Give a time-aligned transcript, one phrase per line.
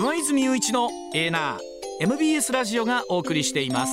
[0.00, 3.92] 上泉雄一のエーナー MBS ラジオがお送りしています。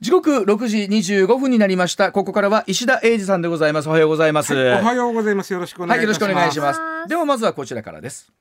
[0.00, 2.10] 時刻6時25分になりました。
[2.10, 3.88] ここからは石田英二さんでございます。
[3.88, 5.52] おはようございます、はいおはようございます。
[5.52, 7.08] よろしくお願いします、はい、よろしくお願いします。
[7.08, 8.32] ではまずはこちらからです。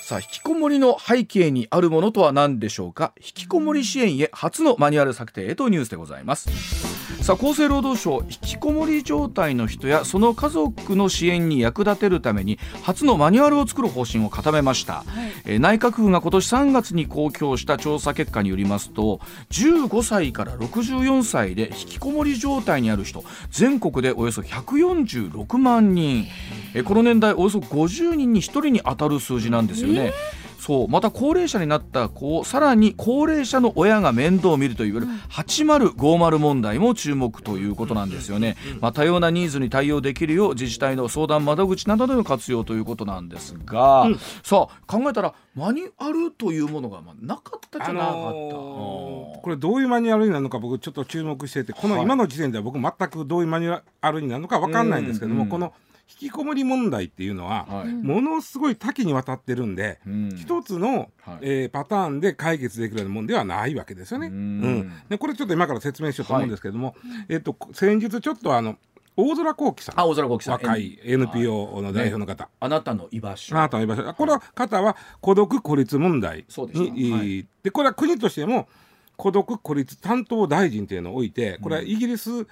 [0.00, 3.12] さあ引きこもりの背景にあるものとは何でしょうか？
[3.20, 6.81] 引きこもり支援へ初のマニュアル策定へとニュースでございます
[7.22, 26.26] さあ厚生労働省引きこもり状態の人やその家族の支援に役立てるために初のマニュアルを作る方針を固めました、はい、え内閣府が今年3月に公表した調査結果によりますと15歳から64歳で引きこもり状態にある人全国でおよそ146万人。
[26.74, 30.06] えこの年代およそ50人に1人に当たる数字なんですよね。
[30.06, 55.72] えーそうまた高齢者になった子さらに高齢者の親が面倒を見るといわれる8050問題も注目ということなんですよね、まあ、多様なニーズに対応できるよう自治体の相談窓口などでの活用ということなんですが、うん、さあ考えたらマニュアルというものがまあなかったじゃなかった、あのー、これどういうマニュアルになるのか僕ちょっと注目しててこの今の時点では僕全くどういうマニュアルになるのか分かんないんですけども、この
[56.20, 64.26] 「引きこもり問題っていうのは、はい、ものすごい多岐にわたってるんで、うん、一つの、はい、えー、パターンで解決できるようなもんではないわけですよね。
[64.26, 66.96] うん、うん、でこれちょっと今から説明しようと思うんですけども、はい、
[67.30, 68.76] えっ、と先日ちょっとあの
[69.16, 70.00] 大空幸喜さん。
[70.00, 70.54] あ大空幸喜さん。
[70.54, 73.56] 若い NPO の代表の方、あなたの居場所。
[73.56, 74.14] あなたの居場所。
[74.14, 78.68] この方は孤独孤立問題にでこれは国としても
[79.16, 82.46] 孤独孤立担当大臣というのを置いてこれはイギリス、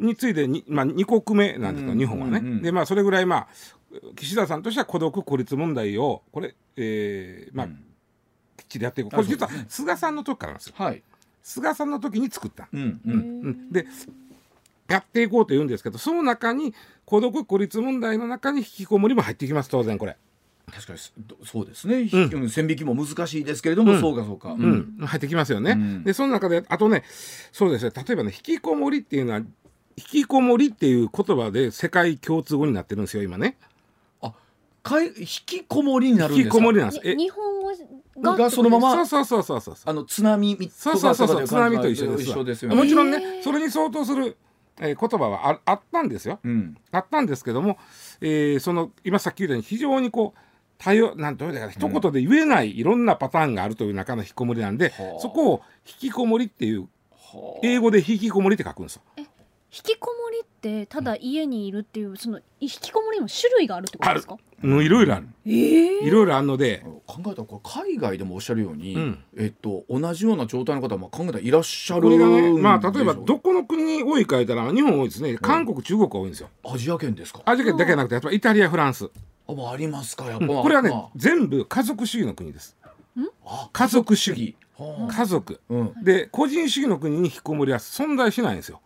[0.00, 2.60] についてに、まあ、2国目なんですけど、日本はね。
[2.60, 3.48] でまあそれぐらいまあ
[4.16, 10.74] 岸田さんとしては孤独孤立問題をこれ、えー、まあ、きっちりやっていくこれ実は菅さんの時からなんですよ。
[10.76, 11.02] はい、
[11.42, 12.68] 菅さんの時に作った。
[12.72, 13.72] うんうん。
[13.72, 13.86] で
[14.88, 20.16] やっていこうと言うんですけどその中に孤独孤立問題の中に引きこもりも入ってきます当然これ。
[20.70, 20.98] 確かに
[21.44, 27.02] そうですね、うん、線引きも難しいですけれども、うん、そうかそうか、うん、入ってきますよね、でその中であとね
[27.50, 27.92] そうですね。
[28.06, 29.40] 例えばね引きこもりっていうのは
[29.96, 33.56] 引きこもりっていう言葉で世界共通語になってるんですよ今ね。
[34.22, 34.32] あ
[34.82, 36.56] かい引きこもりになるんですか？
[36.56, 37.00] 引きこもりなんです。
[37.04, 37.70] え日本語
[38.36, 44.36] がそのままそうそうそうそうあの津波そうそうそうそう津波と一緒です緒ですよ、ね、もちろんねそれに相当する、
[44.78, 47.78] えー、言葉はああったんですよ、うん、あったんですけども、
[48.20, 50.38] えー、その今さっき言ったように非常にこう
[50.76, 56.88] 多様なんというか一言で言えないいろんなパターンがあるという中の引きこもりなんで、うん、そこを引きこもりっていう
[57.62, 59.02] 英語で引きこもりって書くんですよ。
[59.72, 64.36] 引きこもりってただ家にいるっていうその引きこもりの種類があるってことですか？
[64.62, 66.84] いろいろある、えー、いろいろあるので。
[67.06, 75.36] 考えたらこれ海外でもおっしゃるように、うん、えっと、同じような状態の方も考えたらいらっしゃるこれがね、まあ、例えばどこの国に多いか言ったら日本多いですね。
[75.38, 76.50] 韓国、中国が多いんですよ。
[76.64, 77.42] アジア圏ですか？
[77.44, 79.10] アジア圏だけじゃなくてやっぱイタリアフランス。
[79.48, 82.76] あありますかやっぱ、うん、これはね、まあ、全部家族主義の国です。
[83.72, 84.56] 家族主義。
[85.08, 88.80] 家族、うん、で個人主義の国に引きこもりは存在しないんですよ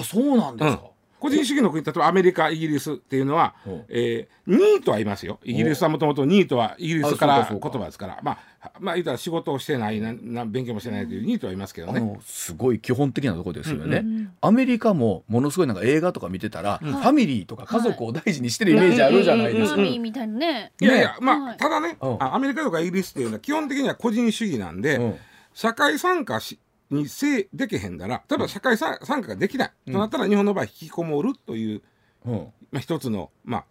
[0.00, 0.88] あそうなんですか、うん。
[1.20, 3.54] 個人主義の国例えばアメリカイギリスっていうのは、
[3.88, 5.40] えー、ニートはいますよ。
[5.42, 8.38] イギリスはもともとニートはイギリスから言葉ですからまあ
[8.78, 12.18] まあ言ったら仕事をしてないなな勉強もしてないというニートはいますけどね。
[12.22, 20.72] すごい基本的なところですよね、うんうん、アメリカもものすごいなんか映画とか見てたら、うん、ファミリーとか家族を大事にしてるイメージあるじゃないですか、みたいなね。
[20.80, 25.18] いやいやまあ、ただね、アメリカとかイギリスっていうのは基本的には個人主義なんで、
[25.54, 26.58] 社会参加し
[26.94, 31.82] にせできへんだら例えば社会参加ができない、となったら日本の場合引きこもるという、
[32.24, 33.64] まあ、一つのま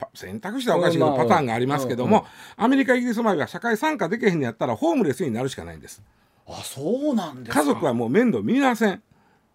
[0.00, 2.24] あ選択肢はおかしいけどパターンがありますけども、
[2.56, 6.02] アメリカイギリスの場合は社会参加できへんのやったらホームレスになるしかないんです。
[6.46, 9.02] あそうなんです家族はもう面倒見ません。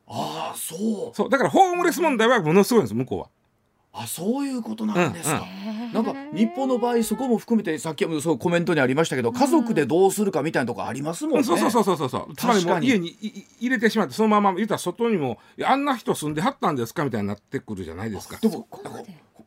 [0.07, 1.15] ああそう。
[1.15, 3.29] そうだからホームレス問題はものすごいんです向こうは
[3.95, 13.15] あそういうことなんですか、うんうん、なんか日本の場合そこも含めてさっきもそうコメントにありましたけど、家族でどうするかみたいなとこありますもんね、そうそうそうそうそうつまりもう家に
[13.59, 18.37] 入れてしまってそのまま言ったら外にもあんな人住んではったんですかみたいになってくるじゃないですか。
[18.41, 18.67] でも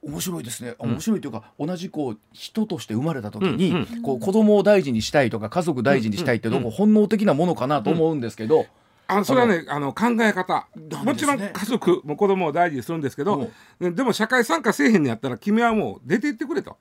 [0.02, 0.76] 面白いですね。
[0.78, 3.76] 面白いというか、同じこう人として生まれた時に、うん。
[3.76, 8.66] うん、こう子供を大事にしたいとか家族大事にしたいってどこ本能的なものかなと思うんですけど、
[9.08, 9.64] あそれはね。
[9.68, 13.50] あの考え方、ね、もちろん家族も子供を大事にするんですけど、
[13.80, 16.76] でも社会参加せえへんのやったら君はもう出て行ってくれと。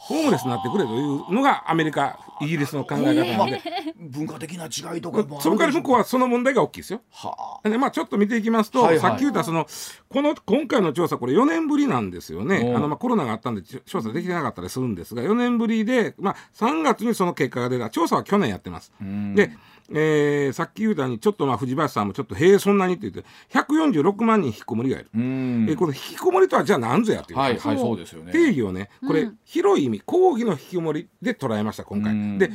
[0.00, 3.60] ホームレスになってくれというのがアメリカイギリスの考え方なので、
[3.98, 7.00] 文化的な違いとかもそこから向こうはその問題が大きいですよ。
[7.10, 9.66] はあ、でまあちょっと見ていきますと、はいはい、さっき言ったその
[10.08, 12.72] この今回の調査これ4年ぶりなんですよね。
[12.76, 17.90] あのまあコロナがあったんで調査できなかったりするんですが4年ぶりでまあ3月にその結果が出た。
[17.90, 18.92] 調査は去年やってます。
[19.00, 19.50] で
[19.90, 32.38] えー、さっき言うたようにちょっとまあ藤林さんもちょっと「へえそんなに」って言って146万人引きこもりがいる、えー、この引きこもりとはじゃあ何ぞやっていう、はいはい、そうですよね、定義をねこれ、うん、広い意味抗議の引きこもりで捉えました今回。
[32.38, 32.50] で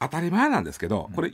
[0.00, 1.32] 当たり前なんですけどこれ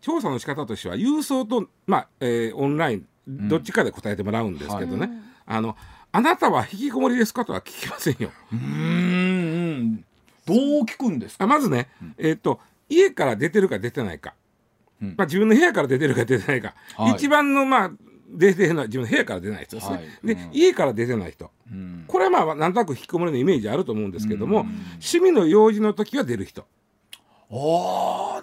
[0.00, 3.06] 調査の仕方としては郵送と、まあえー、オンライン
[3.48, 5.10] どっちかで答えてもらうんですけどね、はい、
[5.46, 5.76] あの
[6.10, 8.30] あなたは引きこもりですかとは聞きませんよ。
[8.52, 10.04] うん
[10.46, 11.46] どう聞くんですか？
[11.46, 14.34] まずね、えーと、家から出てるか出てないか、
[15.00, 17.90] うん、まあ、自分の部屋から出てるか出てないか、はい、一番のまあ
[18.30, 26.66] 出てるのは自分の部屋から出ない人ですね、はい、で、うん、家から出てない人、うん、これはまあなんとなく引きこもりのイメージあると思うんですけども、趣味の用事の時は出る人。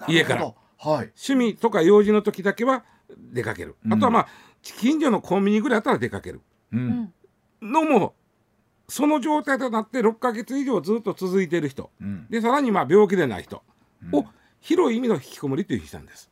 [0.07, 0.53] 家から、はい、
[0.85, 2.83] 趣味とか用事の時だけは
[3.15, 4.27] 出かける、あとはまあ
[4.61, 6.41] 近所のコンビニぐらいだったら出かける、
[7.61, 8.15] のも
[8.87, 13.63] その状態となって6か月以上ずっと続いている人、うん、でさらにまあ病気でない人
[14.11, 14.25] を
[14.61, 16.29] 広い意味の引きこもりという日したんです。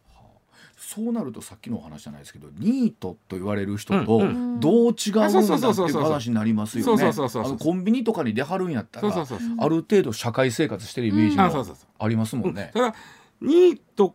[0.83, 7.11] そうなるとさっきのお話じゃないですけどニートと言われる人とどう違うんだっていう話になりますよね。
[7.59, 12.71] コンビニとかに出はるんやったらある程度社会生活してるイメージもありますもんね。
[12.73, 12.95] ただ
[13.41, 14.13] ニート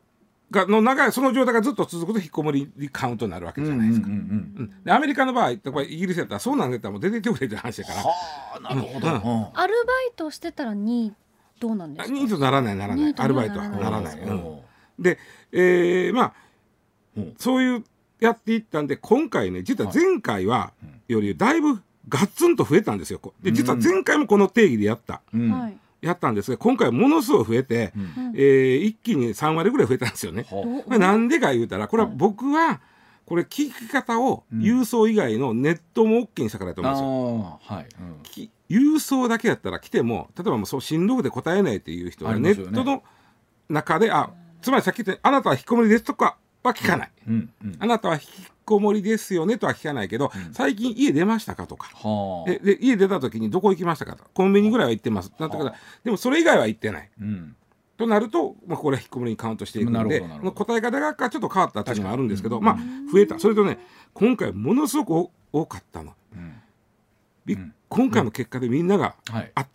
[0.50, 4.09] がの長いその状態がずっと続くと引きこもりカウントになるわけじゃないですか。
[4.85, 8.03] でアメリカの場合とかイギリスやったらそうなんだったらもう出てってくれって話だから。
[8.03, 8.12] は
[8.56, 9.15] あなるほど、うん、
[9.55, 11.27] アルバイトしてたらニー
[11.60, 12.12] どうなんですか？
[12.12, 13.14] ニートならないならない。
[13.16, 14.19] アルバイトはならない。
[14.20, 14.60] うん、
[14.99, 15.19] で、
[15.52, 16.32] えー、まあ、
[17.16, 17.84] うん、そういう
[18.20, 20.72] やっていったんで今回ね実は前回は
[21.06, 23.20] よりだいぶガッツンと増えたんですよ。
[23.43, 25.22] で実は前回もこの定義でやった。
[25.32, 25.78] はい。
[26.00, 30.46] やったんですが今回ものすごい増えて、うん、えー、一気に3割ぐらい増えたんですよね。
[30.87, 32.81] なんでか言うたらこれは僕は
[33.26, 37.76] これ聞き方を郵送以外のネットも OK にしたからと思うんですよ。
[37.76, 37.87] はい。
[38.00, 43.03] うん、郵送だけやったら来ても例えばもうそうしんどくて答えないっていう人はネットの
[43.69, 44.31] 中で、あ
[44.61, 48.26] つまりさっき言ったあなたは引きこもりですとかは聞かない、うんうん、あなたは引き
[48.65, 51.88] こもりですよねとは聞かないけど、うん、最近家出ましたかとか、
[52.47, 55.32] でで家出た時にどこ行きましたかとコンビニぐらいは行ってます。
[55.38, 55.75] なんてか
[56.05, 57.56] でもそれ以外は行ってない、うん、
[57.97, 60.21] となると、まあ、これは引きこもりにカウントしていくので
[60.55, 62.79] 答え方がちょっと変わったっていうのもあるんですけど、まあ
[63.11, 63.38] 増えた。
[63.38, 63.79] それとね
[64.12, 66.12] 今回ものすごく多かったの、
[67.47, 69.67] うん、今回の結果でみんなが、はい、あ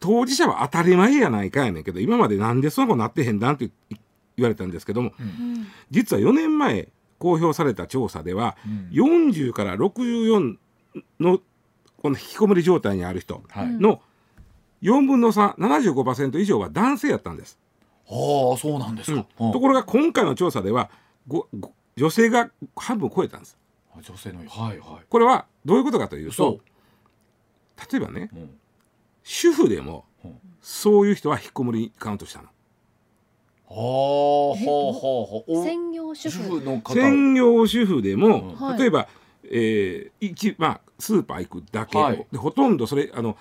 [0.00, 3.70] 当事者は当たり前やないかやねんけど今までなんでその子なってへんだんって
[4.36, 5.12] 言われたんですけども、
[5.90, 6.88] 実は4年前
[7.18, 10.56] 公表された調査では、うん、40から64
[11.20, 11.40] の
[12.02, 14.02] この引きこもり状態にある人の
[14.82, 17.58] 4分の375%以上は男性やったんです。
[18.08, 20.90] ああそうなんですか、うん、ところが今回の調査では
[21.96, 23.56] 女性が半分超えたんです。
[24.02, 26.60] 女性のはいはい、これはどういうことかというと
[27.90, 28.50] 例えばね、うん、
[29.22, 30.04] 主婦でも、
[30.60, 32.48] そういう人は引きこもりにカウントしたの。
[33.68, 35.64] はあはあはあ。
[35.64, 36.60] 専業主婦？
[36.60, 36.94] の方。
[36.94, 39.08] 専業主婦でも、うん、例えば、
[39.44, 43.36] えー一まあ、スーパー行くだけ、はい、でほとんどそれあの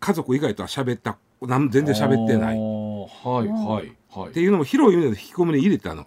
[0.00, 6.06] 家族以外とは喋った全然喋ってない、はいはいはい、っていうのも広い意味で引き込みに入れたの。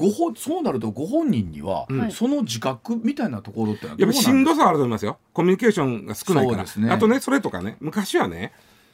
[0.00, 5.18] はあご本そうなるとご本人には、うん、その自覚みたいなところってやっぱしんどさあると思いますよ。
[5.32, 8.52] コミュニケーションが少ないから、ね、あとねそれとかね昔はね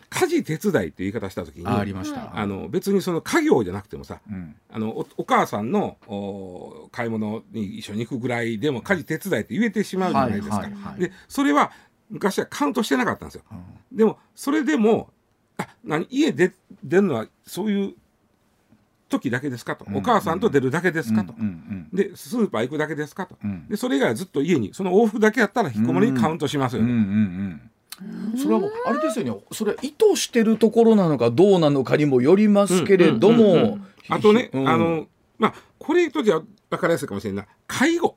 [0.08, 2.38] 家事手伝いっていう言い方した時にありました。
[2.38, 10.56] あの別にその家業じゃなくてもさ、うん、あのおお母さんのお買い物に一緒に行くぐらいでも家事手伝いって言えてしまうじゃないですか。
[10.56, 11.72] はいはいはい、でそれは
[12.08, 13.42] 昔はカウントしてなかったんですよ。
[13.50, 15.10] うん、でもそれでも
[15.58, 16.52] あ何家で
[16.84, 17.94] 出るのはそういう
[19.08, 23.36] 時だけですかと、うん、お母さんと出るだけですかと、うん、でスーパー行くだけですかと、
[23.68, 26.90] でそれ以外はずっと家にその往復だけやったら引きこもりにカウントしますよね。
[26.90, 27.70] うんうんうん
[28.36, 29.40] それはもうあれですよね。
[29.52, 33.78] それは意図してるところなのかどうなのかにもよりますけれども、
[34.10, 35.06] あとね、うん、あの
[35.38, 37.46] まあこれとじゃ分かりやすいかもしれない。
[37.66, 38.16] 介護。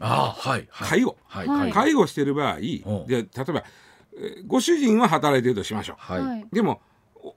[0.00, 2.06] あはい、はい、介護、はい、介護。
[2.06, 3.64] してる場合で例えば
[4.46, 6.80] ご主人は働いてるとしましょう、はい、でも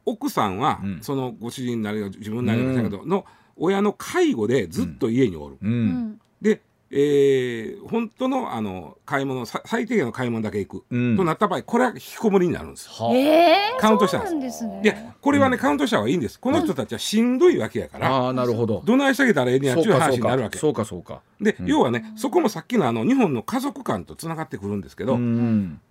[0.05, 3.25] 奥さんは、うん、そのご主人なり自分なりのけど、の
[3.55, 6.61] 親の介護でずっと家におる、うん、で
[6.91, 13.11] えー、本当のあの買い物最低限の買い物だけ行く、うん、となった場合これは引きこもりになるんですよ。
[13.11, 14.65] えー、カウントしたんです。
[14.65, 16.39] ね、いやこれはね、カウントした方がいいんです。
[16.39, 18.83] この人たちはしんどいわけやから、あなるほど。
[18.85, 20.59] どないしてあげたらええねやっていう話になるわけ。
[20.59, 25.81] そうかそうかで、うん、要はねそこもさっきのあの日本の家族観とつながってくるんですけど、うん、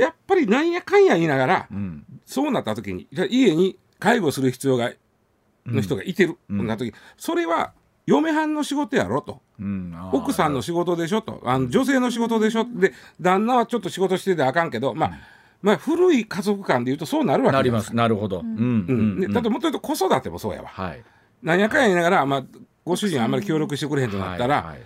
[0.00, 1.68] やっぱりなんやかんや言いながら、
[2.24, 4.92] そうなった時に家に介護する必要が
[5.66, 7.72] の人がいてる、うん、な時それは
[8.06, 11.40] 嫁はんの仕事やろと、うん、奥さんの仕事でしょと。
[11.44, 15.12] あの女性の仕事でしょで旦那はちょっと仕事しててあかんけどまあ、
[15.62, 17.94] まあ、古い家族間でいうとそうなるわけなります。
[17.94, 18.46] なるほど、うん。
[18.88, 19.20] うん。
[19.20, 21.04] 例えばもっと言うと子育てもそうやわ、はい、
[21.42, 22.44] 何やかんや言いながら、まあ、
[22.84, 24.64] ご主人あんまり協力してくれへんとなったら、はい。
[24.66, 24.80] はい、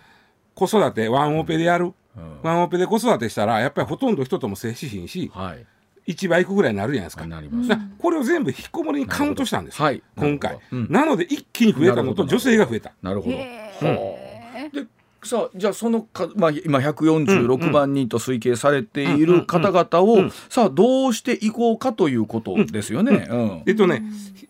[0.55, 1.95] 子育てワンオペでやる、うん、
[2.43, 5.67] ワンオペで子育てしたらやっぱりほとんど人とも接しひんし、はい。
[6.07, 7.27] 1倍いくぐらいになるじゃないですか。
[7.27, 7.71] なります。
[7.99, 10.59] これを全部引きこもりにカウントしたんです、はい今回。
[10.71, 10.87] うん。
[10.91, 12.93] なので一気に増えたのと女性が増えた。
[13.03, 13.37] なるほど。
[13.37, 14.87] へで
[15.23, 23.27] さあじゃあそのか、まあ、今146万人と推計されている方々を、うんうんさあどうしていこうかということですよね。
[23.31, 23.63] うん。
[23.67, 24.03] えっとね、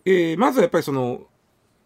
[0.04, 1.23] えーまずはやっぱりその、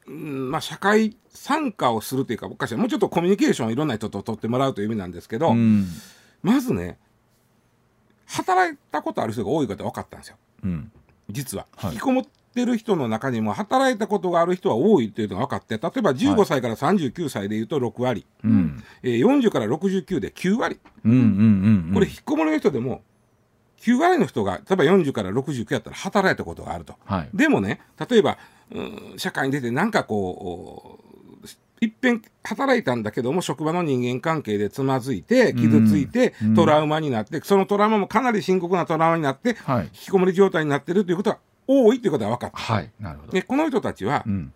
[0.09, 5.87] うんまあ、社会参加をするというか僕はもうちょっとコミュニケーションをいろんな人と取ってもらうという意味なんですけど、うん。
[6.43, 6.99] まずね
[8.27, 10.37] 働いたことある人が多いことは分かったんですよ。
[10.65, 10.93] うん。
[11.31, 11.93] 実は、はい。
[11.93, 12.25] 引きこもっ
[12.55, 18.83] てる人の中にも働いたことがある人は多いというのが分かって例えば15歳から39歳でいうと6割、うん。
[19.03, 20.81] えー40から69で9割。
[21.05, 21.23] うんうんう
[21.91, 23.03] んこれ引きこもりの人でも
[23.81, 26.95] 9割の人が例えば40から69やったら働いたことがあると。
[27.05, 27.29] はい。
[27.33, 28.37] でもね例えば、うん
[29.16, 31.08] 社会に出てなんかこう
[31.80, 36.54] いっぺん働いたんだけども職場の人間関係でつまずいて傷ついて、うん。
[36.54, 39.84] トラウマになってそのトラウマもかなり深刻なトラウマになって、はい。
[39.84, 42.56] 引きこもり状態になってるということは多いということは分かった。
[42.56, 42.90] はい。
[42.98, 43.32] なるほど。
[43.32, 44.52] でこの人たちはうん。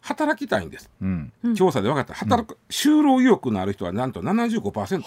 [0.00, 1.32] 働きたいんです、うん。
[1.44, 2.14] うん調査で分かった。
[2.14, 5.02] 働く、就労意欲のある人はなんと75%。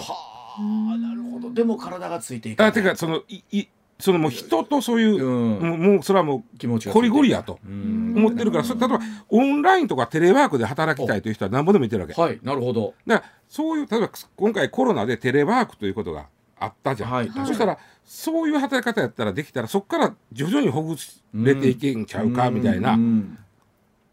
[0.57, 1.53] あなるほど。
[1.53, 5.59] でも体がついていかないあてかそのいいそのもう人とそういう、うん。
[5.59, 8.13] もうもうそれはもう気持ちがこりごりやとうん。
[8.17, 8.99] 思ってるから、それ例えば
[9.29, 12.21] オンラインとかテレワークで働きたいという人は何ぼでも言ってるわけ。
[12.21, 12.93] はいなるほど。
[13.07, 16.27] だからそういう例えば今回コロナでテレワークということが
[16.59, 20.95] あったじゃん、はいそしたらそういう働き方やったらできたらそこから徐々にほぐ
[21.33, 23.27] れていけんちゃうかみたいな、ネ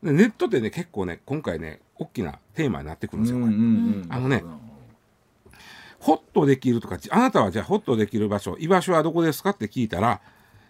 [0.03, 3.47] ットでね結構ね今回ね大きなテーマになってくるんですよ、こ
[4.15, 4.45] あのね
[6.03, 10.21] ホッとできるとかあなたはじゃあホッとできる場所居場所はどこですかって聞いたら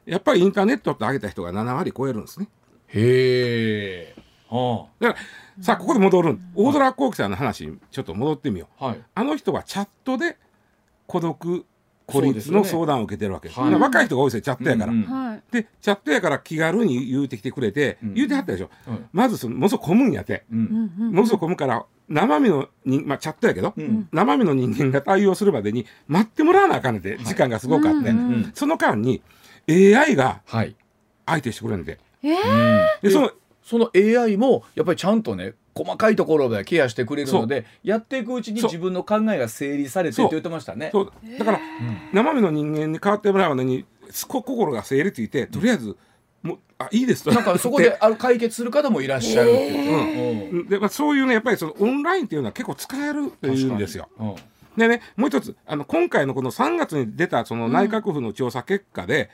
[0.05, 2.49] やっぱりインターネットって挙げた人が7割超えるんですね。
[2.89, 4.17] へえ
[4.51, 5.19] はだか
[5.59, 8.85] らさあここで戻る大空幸喜さんの話にちょっと戻ってみよう。
[8.85, 9.03] あはい。
[9.15, 10.37] あの人はチャットで
[11.07, 11.65] 孤独
[12.07, 13.61] 孤立の相談を受けてるわけです。
[13.61, 13.77] ね。
[13.77, 15.11] 若い人が多いですよチャットやから、うんうん。
[15.11, 15.43] はい。
[15.51, 18.15] でチャットやから気軽に言うてきてくれて、うん。
[18.15, 20.63] 言うてはったでしょ、はいまずそのものすごく混むんやって、ううん。
[20.65, 21.13] んうん。
[21.13, 24.09] ものすごく混むから生身の人、まあ、チャットやけど、うん。
[24.13, 29.23] 生身の人間が対応するまでに待ってもらわなあかんねんて、時間がすごくあって、うんうんその間に
[29.69, 30.77] AI がはい。
[31.25, 31.99] 相手してくれるんで。
[32.23, 33.31] えーでその
[33.63, 40.91] その AI もやっぱりちゃんとね細かいところでケアしてくれるのでやっていくうちに自分の考えが整理されてって言ってましたね。
[40.93, 41.13] そう。
[41.39, 41.61] だから、
[42.13, 43.85] 生身の人間に変わってもらうのに
[44.29, 45.97] 心が整理ついてとりあえず
[46.43, 47.33] もうあいいですと。
[47.33, 50.55] なんかそこである解決する方もいらっしゃるっていう。
[50.55, 50.69] うん。
[50.69, 54.09] で、まあ、そういうねやっぱりそのオンラインっていうのは結構使えるというんですよ。
[54.19, 54.35] うん。
[54.77, 59.31] でねもう一つあの今回のこの3月に出たその内閣府の調査結果で、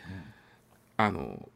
[0.97, 1.49] あの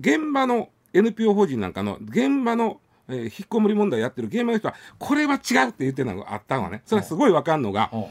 [0.00, 4.28] 現場の NPO 法人なんかの現場の、えー引きこもり問題やってる。
[4.28, 6.82] 現場の人はこれは違うって言ってるのがあったのがね。
[6.86, 8.04] それはすごいわかんのが、うん。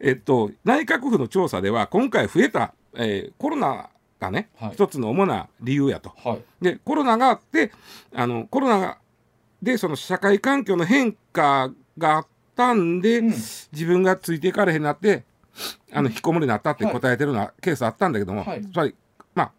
[0.00, 4.70] えっと、内閣府の調査では今回増えた、えーコロナがね、はい。
[4.72, 6.12] 一つの主な理由やと。
[6.24, 6.42] はい。
[6.60, 7.72] でコロナがあって
[8.14, 8.98] あのコロナが
[9.62, 13.26] でその社会環境の変化があったんで、うん。
[13.28, 15.24] 自分がついていかれへんなって
[15.92, 18.62] あの引きこもりになったって答えてるようなケースあったんだけども、はい。
[18.62, 18.94] つまり
[19.34, 19.52] まあ、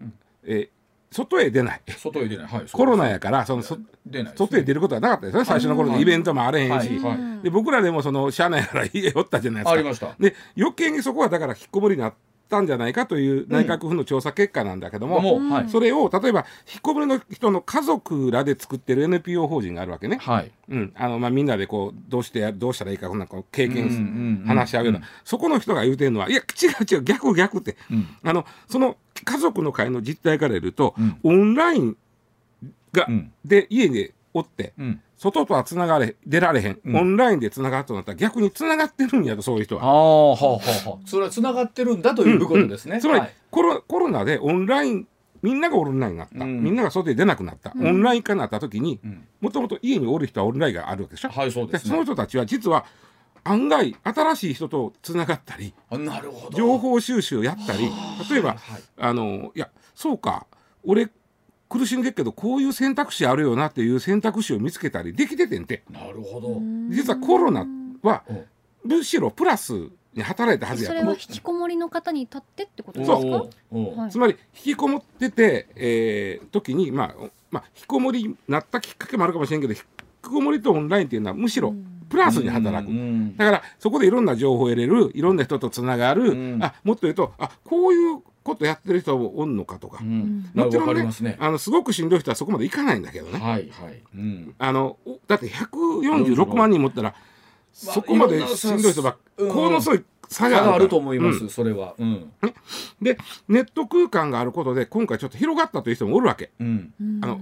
[0.00, 0.14] うん。
[0.44, 0.74] えー
[1.14, 1.80] 外へ出ない。
[1.96, 2.46] 外へ出ない。
[2.46, 2.66] はい。
[2.70, 4.46] コロナやからそのそ出ないですね。
[4.46, 5.98] 外へ出ることはなかったですよね最初の頃はい。
[5.98, 7.18] でイベントもあれへんし、はい。
[7.18, 7.42] はい。
[7.44, 9.70] で僕らでもその社内から家おったじゃないですか。
[9.70, 10.14] ありました。
[10.18, 12.14] で余計にそこはだから引きこもりになっ
[12.48, 15.68] たんじゃないかという内閣府の調査結果なんだけども、もうはい。
[15.68, 20.18] それを例えば引きこもりの人の家族らで作ってる NPO 法人があるわけね。
[20.20, 20.50] はい。
[20.68, 20.92] うん。
[20.96, 28.06] あのまあ、みんなでこうどうしてやどうしたらいいかこんなこう経験し、うんうんうん話し合うような、そこの人が言うてるのはいや違う違う逆逆って、うん。
[28.22, 31.18] あのその家族の会の実態から言うと、うん。
[31.22, 31.96] オンライン
[32.92, 33.32] が、うん。
[33.44, 35.00] で家でおってうん。
[35.16, 36.96] 外とはつながれ出られへん、うん。
[36.96, 39.84] オンラインでつながるとなったら逆につながってるんやとそういう人は。
[39.84, 39.86] あ。
[39.86, 40.90] あ、はあはあ。
[40.90, 41.06] はあ。
[41.06, 43.00] それは繋がってるんだということですね。
[43.00, 43.32] つまり、はい。
[43.50, 45.06] コロコロナでオンライン
[45.42, 46.62] みんながオンラインになった、うん。
[46.62, 47.86] みんなが外で出なくなった、うん。
[47.86, 49.24] オンライン化になった時にうん。
[49.40, 51.98] もともと家におる人はオンラインがあるわけでしょ、はい、そうでですそね。
[51.98, 52.84] の人たちは実は
[53.44, 55.74] 案外新しい人とつながったり。
[56.54, 57.90] 情報収集をやったり
[58.30, 58.58] 例えば、はい
[58.98, 60.46] あのいやそうか
[60.82, 61.08] 俺
[61.68, 65.82] 苦しんでるけどこういう選択肢あるよなっていう選択肢を見つけたりできててんて。
[65.90, 66.60] なるほど。
[66.90, 67.66] 実はコロナ
[68.02, 68.44] はうん。
[68.84, 70.96] むしろプラスに働いたはずやと。
[70.96, 73.48] それは引きこもりの方に立ってってことですそう。
[73.48, 74.10] かおう。
[74.10, 79.82] つまり引きこもってて、えー時に、まあおまあ、引きこもりになったきっかけもあるかもしれんけど引き
[80.22, 81.74] こもりとオンラインっていうのはむしろ
[82.08, 82.90] プラスに働く。
[82.90, 86.62] うんうんだからそこでいろんな情報を得れるいろんな人とつながる、うん。
[86.62, 90.50] あもっと言うとあこういうことやってる人もおんのかとか、うん。
[90.54, 91.36] もちろんねわかりますね。
[91.40, 94.02] あのすごくしんどい人はそこまでいかないんだけどね、はいはい。
[94.14, 94.54] うん。
[94.58, 97.14] あのおだって146万人持ったら
[97.72, 99.50] そこまでしんどい人ばっうん。
[99.50, 102.32] この際差があると思います、うん、それは、うん、
[103.00, 103.16] で
[103.48, 106.92] ネット空間があることで今回ちょっと広がったという人もおるわけ、うん、
[107.22, 107.40] あの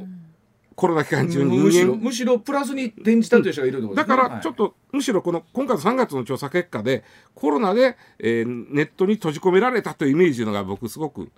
[0.83, 7.05] コロナ期間中にむしろむしろプラスに転じたという人がいるってことですね、だからちょっと、はい、むしろこの今回の3月の調査結果で
[7.37, 11.31] コロナで、えー、ネットに閉じ込められたというイメージのが僕すごく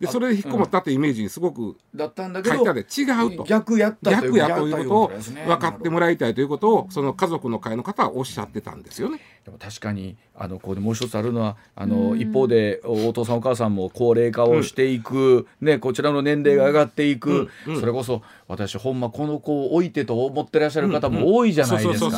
[0.00, 3.44] でそれで引っ込まったってイメージにすごくだったんだけど違うと。
[3.44, 5.08] 逆やった逆やということを
[5.46, 9.20] 分かってもらいたいということをその家族の会の方はおっしゃってたんですよね。
[9.44, 22.10] でも確かにあのこれもう一つあるのはあの一方でお父さんお母さんも高齢化をしていく、ね、こちらの年齢が上がっていく、それこそ私ほんまこの子を置いてと思ってらっしゃる方も多いじゃないですか。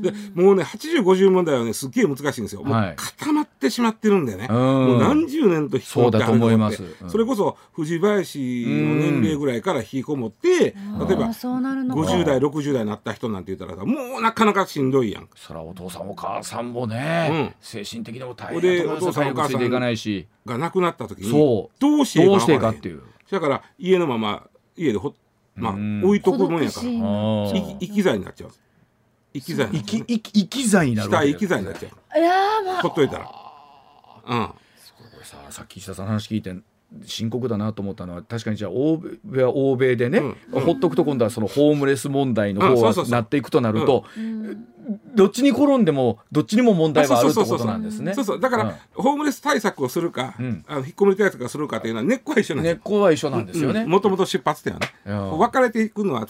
[0.00, 2.64] でもうね8050問題はねすっげえ難しいんですよ。
[2.64, 6.24] もう固まってしまってるんでね、もう何十年と引きこもって。
[6.24, 15.28] あるのってそれこそ藤林の年齢ぐらいから引きこもって、例えば50代60代になった人なんて言ったらもうなかなかしんどいやん。
[15.36, 21.80] そらお父さんお母さんもね、精神的にも大変お父さんお母さんが亡くなった時にそう。
[21.80, 23.02] どうしていいかっていう。
[23.30, 24.46] だから家のまま
[24.76, 25.14] 家でほ
[25.56, 26.86] まあ置いとくもんやから。
[26.86, 28.50] 生き剤になっちゃう。
[29.32, 32.18] 生き剤生き剤になる生き剤になっちゃう。
[32.18, 32.30] いや
[32.64, 32.82] まあ。
[32.82, 33.30] ほっといたら。
[34.26, 34.48] うん。
[35.24, 36.54] ささっき石田さんの話聞いて
[37.04, 40.18] 深刻だなと思ったのは確かにじゃあ欧米は欧米でね、
[40.52, 44.04] うん、ほっとくと今度はそのホームレス問題の方はなっていくとなると、
[45.14, 48.14] どっちに転んでもどっちにも問題はあるってことなんですね。
[48.14, 53.86] そうそうだから、うん、ホームレス対策をするか、うん、あの引っ込み対策をするかというのは根っこは一緒なんです根っこは一緒なんですよね。
[53.86, 54.86] もともと出発点はね。
[55.04, 56.26] 分かれていくのは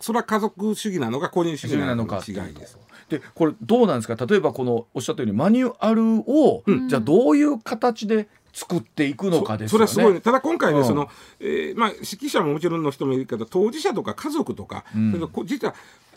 [0.00, 2.78] それは家族主義なのか公認主義なのか違いです。
[3.08, 4.16] でこれどうなんですか？
[4.26, 9.86] 例えばこのおっしゃったようにマニュアルを、うん、じゃあどういう形で作っていくのかですよね。
[9.86, 15.74] それはすごい、ね、ただ今回ね、うん、その、えー、まあ指揮者ももちろんの人もいるけど、当事者とか家族とか、うん、実は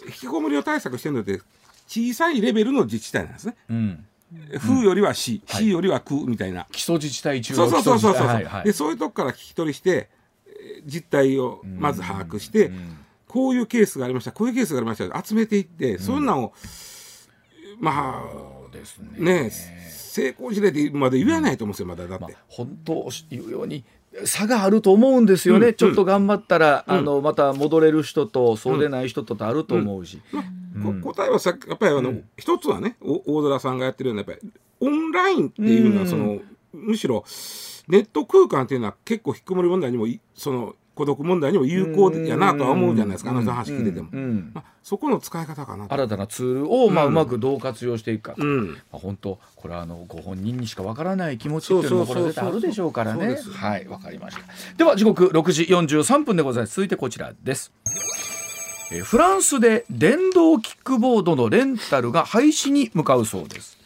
[0.07, 1.39] 引きこもりを対策してるので
[1.87, 3.55] 小さいレベルの自治体なんですね。
[3.69, 4.05] うん。
[4.59, 6.65] 風よりは市、市よりは区みたいな。
[6.71, 10.09] 基礎自治体中そうそうそうそうそう、はいはい、でそういうとこから聞き取りして
[10.85, 12.71] 実態をまず把握して、
[13.27, 16.53] こういうケースがありましたこういうケースがありました集めていって、そんなのを
[17.79, 19.43] まあですね。
[19.43, 19.51] ね
[20.11, 23.85] 成功事例でまで言えないと思うんですよまだだって、まあ、本当言うように
[24.25, 30.21] 差があると思うんですよね、うん、ちょっと頑張ったら、うん、あのまた戻れる人とそうでない人ととあると思うし、
[30.73, 36.39] まあ、答えはさやっぱりあの、一つはね大空さんがやってるようなやっぱりオンラインっていうのはその、
[36.73, 37.23] むしろ
[37.87, 44.09] ネット空間っていうのは結構引きこもり問題にもその孤独問題にも有効やなとは思うじゃないですか、あの人の話聞いてても、
[44.53, 48.35] まあ、そこの使い方かな新たなツールを、まあ、うまくどう活用していくか。
[48.35, 53.35] と、まあ、本当これはあのご本人にしかわからない気持ちっていうのもこれ絶対あるでしょうからね。
[53.51, 54.43] はいわかりました。
[54.77, 56.75] では時刻6時43分でございます。
[56.75, 57.71] 続いてこちらです。
[59.03, 63.80] フランスで電動キックボードのレンタルが廃止に向かうそうです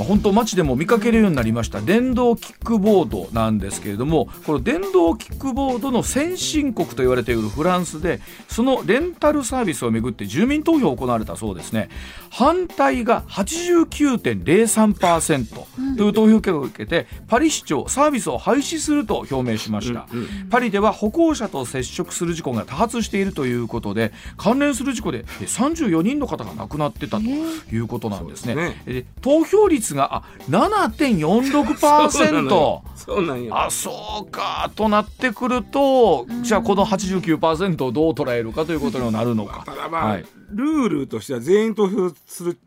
[0.00, 1.82] まあ、本当街でも見かけるようになりました。
[1.82, 11.90] 電動キックボードなんですけれどもこの電動キックボードの先進国と言われているフランスでそのレンタルサービスをめぐって住民投票を行われたそうですね。
[12.30, 28.80] 反対が89.03%という投票結果を受けてパリ市長サービスを廃止すると表明しました、うんうん、パリでは歩行者と接触する事故が多発しているということで関連する事故で34人の方が亡くなってたということなんですね。
[28.86, 33.58] えー、投票率があ7.46%そうなんよ。
[33.58, 34.70] あそうか。
[34.76, 39.62] となってくると、じゃあこの89%をどう捉えるかということになるのか。
[39.64, 42.58] ただまあ、はい、ルールとしては全員投票する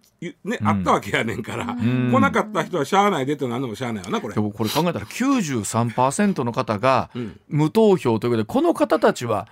[0.43, 4.33] ね、うん、あったわけやねんから、うん、来なかった人はしゃあないでと何でもしゃあないよなこれ。
[4.33, 7.09] でもこれ考えたら93%の方が
[7.47, 9.47] 無投票ということでこの方たちは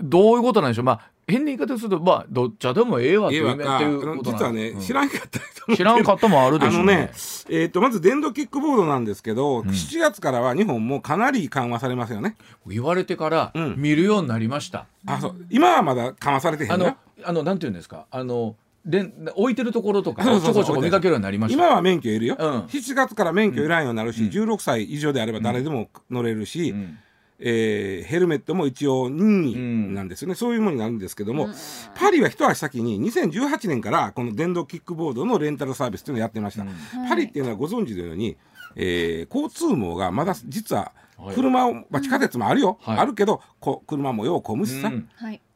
[0.00, 0.84] どういうことなんでしょう。
[0.84, 7.10] まあ変な言い方するとまあどっちでもええわということ実はね、うん、知らんかった人知らんかったもあるでしょう、ね、ね、
[7.48, 12.36] えーと、まず電動キックボードなんですけど、うん、7月からは日本もかなり緩和されますよね。
[12.66, 15.36] 言われてから見るようになりました、うん、あそう。
[15.48, 18.06] 今はまだ緩和されてへんあのあのなんていうんですか？
[18.10, 21.64] あので置いてるところとかちょこちょこ見かけるようになりました。
[21.64, 26.98] 今は免許いるよ、うん、7月から免許いらんようになるし、うん、16歳以上であれば誰でも乗れるし、うん
[27.44, 31.54] えー、ヘルメットも一応任意なんですよね、うん、そういうものになるんですけども、うん、
[31.96, 38.36] パリは一足先に2018年からこの電動キックボードのレンタルサービスっていうのをやってました、うん、パリっていうのはご存知のように、
[38.76, 40.92] えー、交通網がまだ実は
[41.34, 44.92] 車を、まあ、地下鉄もあるよ、はい、あるけどこ車もよう混むしさ、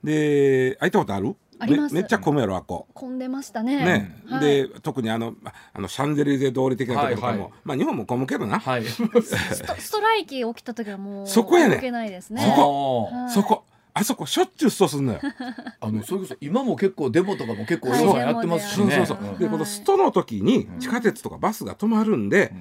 [0.03, 1.37] で開いたことある？
[1.59, 1.95] あります。
[1.95, 2.87] めっちゃ混むやろあこ。
[2.95, 3.85] 混んでましたね。
[3.85, 5.35] ね、はい、で特にあの
[5.73, 12.42] あのシャンゼリゼ通り的なところとかも、はいはい、まあ日本も混むけどな、はい、 ストストライキ起きた時はもうそこやねけないですね。
[12.42, 13.64] そこ、はい、そこ。
[13.99, 15.21] あそこしょっちゅうストすんのよ。
[15.81, 18.97] あのそれこそ今も結構デモとかも結構皆さんやってますしそうね。
[18.97, 19.38] そうそう。
[19.38, 22.53] でこのストの時に地下鉄とかバスが止まるんで、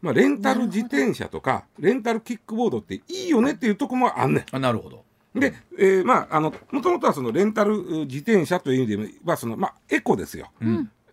[0.00, 5.04] まあレンタル自転車とかレンタルキックボードっていいよねっていうとこもあんねあなるほど。
[5.38, 5.40] ん。
[5.40, 10.50] で、えーまああのもともとはそのレンタル自転車という意味ではそのまあエコですよ。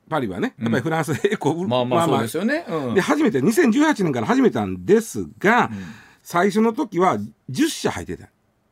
[0.10, 0.56] パリはね。
[0.60, 2.66] やっぱりフランスでエコ、まあまあそうですよね。
[2.68, 2.94] うん。
[2.96, 5.70] で初めて2018年から始めたんですが、
[6.24, 7.18] 最初の時は
[7.50, 8.30] 10社入ってた、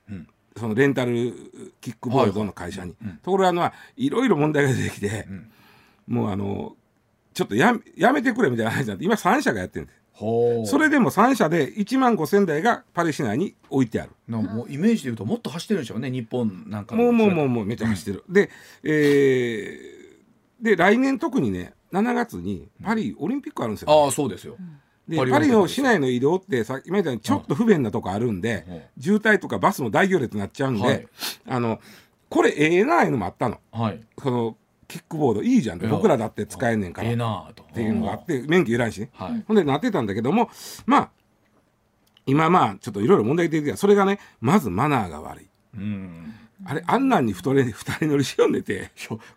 [0.10, 0.28] うん。
[0.58, 1.34] そのレンタル
[1.80, 5.28] キックボードの会社に、ところがあのいろいろ問題が出てきて、
[6.08, 6.76] もうあの
[7.34, 9.94] ちょっとややめてくれみたいな話になって今3社がやってるんで。
[10.20, 14.12] それでも3社で1万5千台がパリ市内に置いてある。
[14.28, 18.50] もうイメージで言うともっと走ってるんでしょうね日本なんかもうもうもうもうめっちゃ走ってる、で,、
[18.84, 19.98] えー
[20.62, 24.58] で来年特にね7月にパリオリンピックあるんですよ、ああそうですよ。
[25.08, 29.02] でパリの市内の移動ってさっき言ったようにちょっと不便なとこあるんで、うん。
[29.02, 31.08] 渋滞とかバスも大行列になっちゃうんで、はい。
[31.48, 31.80] あの
[32.30, 33.60] これええないうのもあったの。
[33.72, 34.02] はい。
[34.22, 37.08] そのキックボードいいじゃん僕らだって使えんねんから。
[37.08, 37.64] ええっなあと。
[37.74, 39.02] ていうのがあって免許いらんし。
[39.02, 39.44] ね、はい。
[39.48, 40.50] ほんでなってたんだけども
[40.86, 41.10] まあ
[42.26, 43.78] 今まあちょっといろいろ問題出てきた。
[43.78, 45.50] それがねまずマナーが悪い。
[45.76, 46.34] うん。
[46.66, 48.92] あれあんなんに二人二人乗りしよんでて。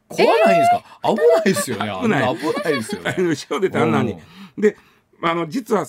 [0.09, 0.85] 怖ないんですか？
[1.03, 1.93] 危ないですよね。
[2.03, 2.37] 危ない。
[2.37, 3.25] 危ないですよ二人ね。
[3.25, 4.07] 乗りしよんでてあんなん。
[4.07, 4.17] に
[4.57, 4.77] で
[5.23, 5.87] あの実は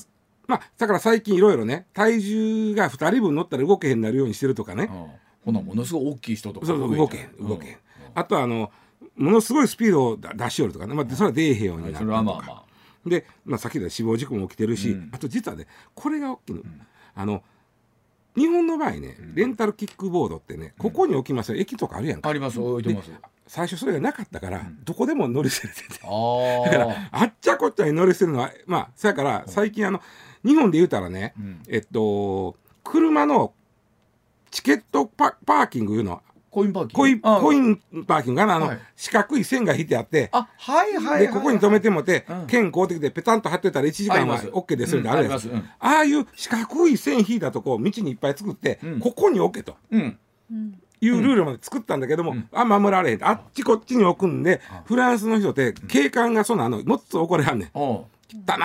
[0.48, 5.08] まあだから最近いろいろね体重が二人分乗ったら動けへんなるようにしてるとかね、うん。
[5.46, 7.78] ほなものすごい大きい人とかそうそう動けへん動けへん、
[8.14, 8.70] あとはあの
[9.16, 12.64] ものすごいスピードを出出しよるとかね、まあ、それは出えへんようになったそりとか、まあまあ。
[13.10, 15.10] で、まあ、さっき言った死亡事故も起きてるし、うん。
[15.12, 16.62] あと実はねこれが大きいの、
[17.16, 17.44] あの
[18.36, 21.60] 日本の場合ねレンタルキックボードってねここに置きますよ。
[21.60, 22.30] 駅とかあるやんか。
[22.30, 23.12] あります置いてます。
[23.48, 25.84] 最初それがなかったから、どこでも乗り捨ててて。
[26.04, 27.10] あだからあ。
[27.12, 30.00] あっちゃこっちゃに乗り捨てるのはまあそやから最近あの
[30.46, 31.62] 日本で言うたらね、ん。
[31.68, 33.54] えっと車の
[34.52, 36.94] チケットパパーキングいうのコインパーキング？
[36.94, 38.56] コインあコインパーキングがな？
[38.58, 38.80] あの、はい。
[38.96, 40.30] 四角い線が引いてあって。
[40.34, 41.20] あはいはいはい。
[41.22, 42.48] でここに止めてもて、うん。
[42.48, 45.66] 剣買うてきてペタンと貼ってたら1時間は OK ですよってうんあるやつ、あります。
[45.80, 49.78] ああいう四角い線引いたとこを道にいっぱい作って、うんここに置けと。
[49.92, 50.18] うん。
[50.52, 50.82] うん。
[51.00, 52.48] いうルールまで作ったんだけども、ん。
[52.52, 53.26] あ守られへん。
[53.26, 57.70] あっちこっちに置くんで、フランスの人って警官がそのあのもっと怒れはんねん。
[57.74, 58.08] 汚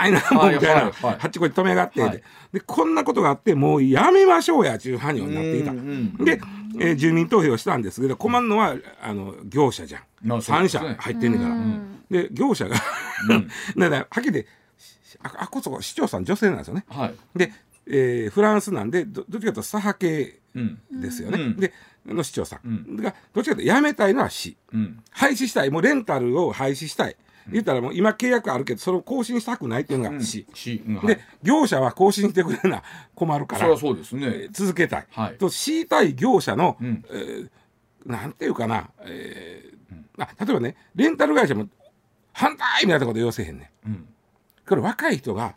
[0.07, 2.23] いなもうみたいな、はあっちこっち止めがって、はい。
[2.53, 5.71] でこんなことがあってもうやめましょうやちゅう犯人になっていた。
[5.73, 5.79] うん
[6.19, 6.25] うん。
[6.25, 6.41] で、
[6.81, 11.55] えー住民投票したんですけど困るのはあの業者じゃん、まあそう3ですね社入ってんねんから。
[11.55, 12.85] うんで業者が だか
[13.77, 14.45] らはっきり
[15.23, 16.85] ああこそこ市長さん女性なんですよね。
[16.89, 17.15] はい。
[17.37, 17.53] で、
[17.87, 20.79] えーフランスなんでどどっちかというと左派系うん。
[21.01, 21.41] ですよね。
[21.43, 21.73] うんで
[22.07, 25.03] の市長さん、うんがどっちかというと辞めたいのは市うん。
[25.11, 27.17] 廃止したいもうレンタルを廃止したい、
[27.51, 30.97] 言ったらもう今契約あるけどそれを更新したくないっていうのが市、し、うん。
[30.97, 31.07] はい。
[31.07, 32.83] で業者は更新してくれるな
[33.15, 34.49] 困るからそうですね。
[34.51, 35.39] 続けたい、はい。
[35.39, 37.05] と市対業者の、うん。
[37.11, 37.51] えー
[38.05, 41.69] なんていうかな、えーあ例えばねレンタル会社も
[42.33, 43.89] 反対みたいなこと要せへんねん。
[43.89, 44.09] うん。
[44.67, 45.55] これ若い人が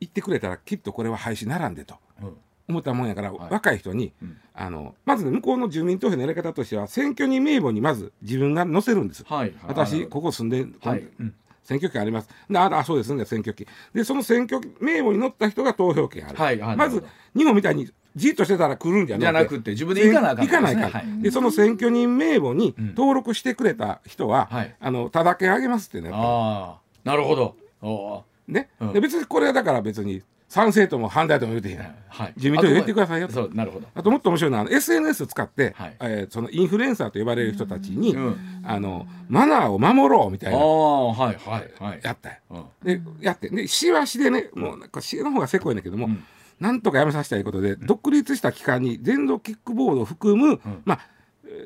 [0.00, 1.96] 言ってくれたらきっとこれは廃止ならんでと。
[2.22, 2.36] うん
[2.68, 3.52] 思ったもんやから、はい。
[3.52, 4.36] 若い人に、うん。
[4.54, 9.54] あのまずね向こうの住民投票のやり方としては選挙人名簿にまず自分が載せるんです、はい。
[9.66, 11.08] 私ここ住んで、はい。
[11.18, 11.34] うん。
[11.62, 12.28] 選挙権あります。
[12.48, 16.76] でああそうですね選挙権でその選挙名簿に載った人が投票権ある、はいはい。
[16.76, 17.04] まず
[17.36, 21.22] 日本みたいにじっとしてたら来るんじゃなくて自分で行かなあかん行かないから、はい。
[21.22, 22.88] でその選挙人名簿にうん。
[22.88, 24.74] 登録してくれた人は、はい。
[24.80, 26.80] あのただけあげますってねああ。
[27.04, 28.24] なるほど。
[28.48, 28.92] ね、うん。
[28.92, 32.32] で別にこれはだから別に賛成とも反対とも言うてへん、ーはい。
[32.36, 33.86] 自民党言ってくださいよとそう、なるほど。
[33.94, 38.36] あともっと面白いのは SNS を使って、はいえーそのインフルエンサーと呼ばれる人たちに、うん。
[38.64, 42.00] あのマナーを守ろうみたいあなあ、はいはいはい。
[42.02, 42.64] やったようん。
[42.82, 46.24] でやってで市は市でねもうなんか市の方がせこいんだけども、うん
[46.58, 51.00] なんとかやめさせたいことで、独立した機関に電動キックボードを含む、まあ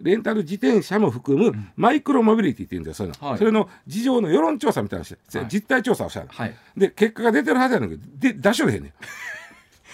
[0.03, 3.39] レンタル自転車も含むマイクロモビリティっていうんですよそういうの、はい。
[3.39, 5.05] それの事情の世論調査みたいなの。
[5.05, 5.49] して、はい。
[5.51, 6.55] 実態調査をしたの、はい。
[6.77, 8.93] で結果が出てるはずやねんけどで出しよれへんねん。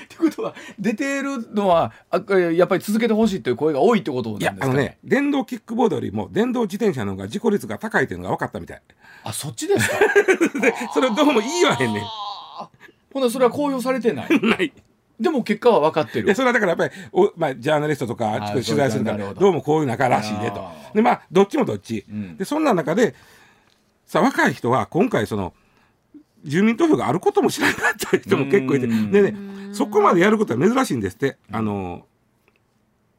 [0.03, 8.83] ってことは出ているのはあやっぱり続けてほしいという声が多いってことなんいですかやあのね電動キックボードよりも電動自転車の方が事故率が高いっていうのが分かったみたい。
[9.25, 9.99] あそっちですか？
[10.61, 12.03] でそれどうも言いわへんねん。
[13.13, 14.29] ほなそれは公表されてない？
[14.41, 14.73] ない
[15.21, 16.27] でも結果は分かってる。
[16.27, 19.35] でそれはだからやっぱりお、まあ、ジャーナリストとか取材するからど。
[19.35, 20.67] どうもこういう中らしいねと。
[20.95, 22.37] でまあどっちもどっち、うん。
[22.39, 23.15] でそんな中で
[24.07, 25.53] さ若い人は今回その
[26.45, 29.13] 住民投票があることも知らなかった人も結構いてうん。
[29.13, 31.37] でねそこまでやることは珍しいんですって。
[31.53, 32.07] あの、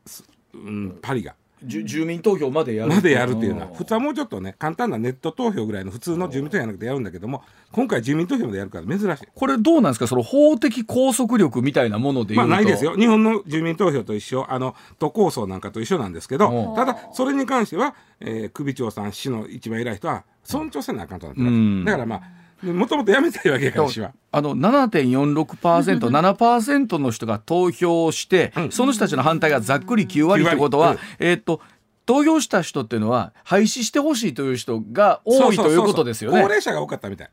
[0.05, 1.35] すうん、パリが。
[1.63, 2.93] 住民投票までやる。
[2.93, 9.27] までやるっていうのは普通はもうちょっとね簡単なネット投票ぐらいの普通の住民投票じゃなくてやるんだけども今回住民投票でやるから珍しい。
[9.33, 10.07] これどうなんですか？
[10.07, 12.95] その法的拘束力みたいなものでまあないですよ。
[12.95, 14.45] 日本の住民投票と一緒。
[14.49, 21.85] あの都構想なんかと一緒なんですけどただそれに関しては、えー、首長さん市の一番偉い人は尊重せなあかんとなってます。
[21.85, 24.13] だからまあもともとやめたいわけやから私は。
[24.31, 31.61] あの7.46%、7% の人が投票して、うん、その人たちの反対がざっくり9割ってことは、うん、えー、っと
[32.05, 36.41] 投票した人っていうのは廃止してほしいという人が多いということですよね。
[36.41, 37.29] 高齢者が多かったみたい。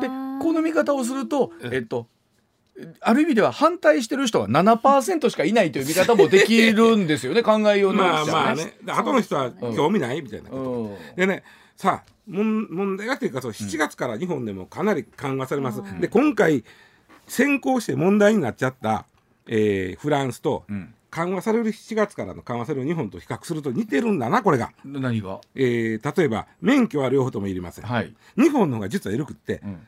[0.00, 0.08] で
[0.40, 2.06] この見方をすると、えっと
[3.00, 8.74] ある意味では反対してる人は7%しかいないという見方もできるんですよね考えようの、ね、まあまあね。
[8.86, 11.42] 後の人は興味ないみたいなこと、うん、でね
[11.80, 15.80] さあ問題がというかそう7月から日本でもかなり緩和されます。
[15.80, 16.62] うん、で今回
[17.26, 19.06] 先行して問題になっちゃった、
[19.46, 20.66] えー、フランスと、
[21.08, 24.72] 緩和される7月からの緩和される日本と比較すると似てるんだなこれが。
[24.84, 27.86] 何が、えー、例えば免許は両方ともいりません。
[27.86, 29.86] はい、日本の方が実は緩くって、うん、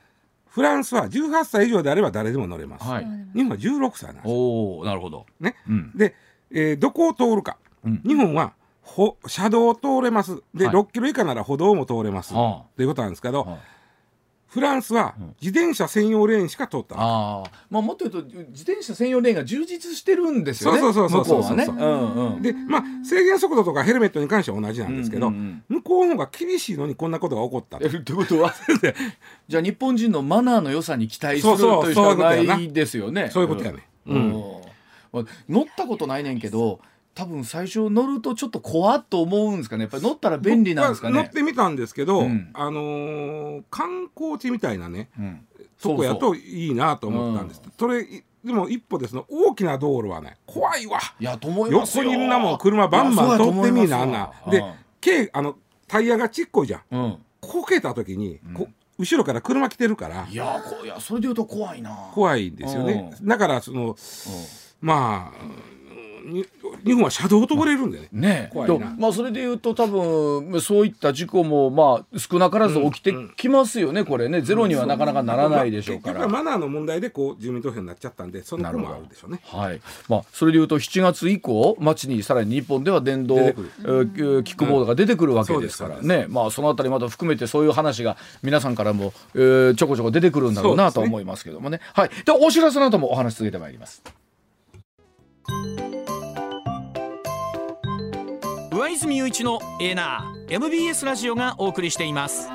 [0.49, 2.89] フランスは18歳以上であれば誰でも乗れます。
[2.89, 4.25] はい、日本は16歳なんです。
[4.29, 6.15] おなるほど、ね、うん、で、
[6.51, 10.43] えー、どこを通るか、うん、日本はほ車道を通れます。
[10.55, 13.59] で、はい、6キロ以下なら歩道も通れます、はあ、ということなんですけど、はあ、
[14.53, 16.97] フランスは自転車専用レーンしか通った。
[16.99, 20.81] あ、まあ、もっと言うと自転車専用レーンが充実してるんですよね。
[20.81, 21.57] そうそうそうそうそう。
[21.57, 25.41] ね、うんうん、でまあ制限速度とかヘルメットに関しては同じなんですけど、うんうん
[25.71, 27.89] うん、向こうの方が厳しいのにこんなことが起こったと。
[27.89, 28.41] ってこと？
[28.45, 28.53] は
[29.49, 32.59] じゃあ日本人のマナーの良さに期待するというしかな。
[32.59, 33.31] いですよね。
[33.31, 34.61] そういうことやね、うん、
[35.15, 36.81] うん、乗ったことないねんけど
[37.15, 39.83] 多分最初乗るとちょっと怖っと思うんですかね。
[39.83, 41.17] やっぱり乗ったら便利なんですかね。
[41.17, 45.47] 乗ってみたんですけど、うん、あのー、観光地みたいなね、うん、
[45.81, 48.07] とこやといいなと思ったんです、うん、それ
[48.45, 50.99] でも一歩ですの大きな道路はね怖いわ。
[51.21, 54.33] いやと思います横にみんなも車バンバン通ってみなあんな。
[54.51, 54.63] で
[55.01, 60.27] 軽あのタイヤがちっこいじゃん、うん、こけた時に、こ後ろから車来てるから。
[60.31, 62.11] いやこいやそれでいうと怖いな。
[62.15, 63.97] 怖いんですよね、だからその、
[64.81, 65.82] まあ
[66.85, 68.09] 日本は車道を通れるんでね。
[68.13, 76.21] ね怖いまあそれでいうと多分そういった事故もまあ少なからず起きてきますよね、うん、これねゼロにはなかなかならないでしょうから。
[76.21, 79.41] まあ、マナーの問題でこう住民投票になっちゃったんでそのもあるでしょうね。
[79.45, 79.81] はい。
[80.09, 86.27] まあそれでいうと7月以降街にさらに日本では電動キックボードが出てくるわけですからね。
[86.29, 91.73] うん、まあそのあたりまた含めてそういう話が皆さんからも、えー、ちょこちょこ出てくるんだろうなと思いますけどもね。
[91.73, 92.11] ねはい。
[92.25, 94.03] でお知らせの後もお話続けてまいります。
[98.83, 102.49] 上泉雄一のエナー MBS ラジオがお送りしています。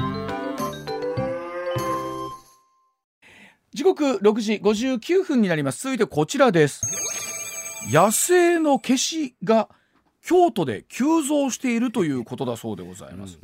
[3.74, 5.82] 時刻6時59分になります。
[5.84, 6.82] 続いてこちらです。
[7.90, 9.70] 野生のケシが
[10.22, 13.40] 京都で急増しているということだそうでございます、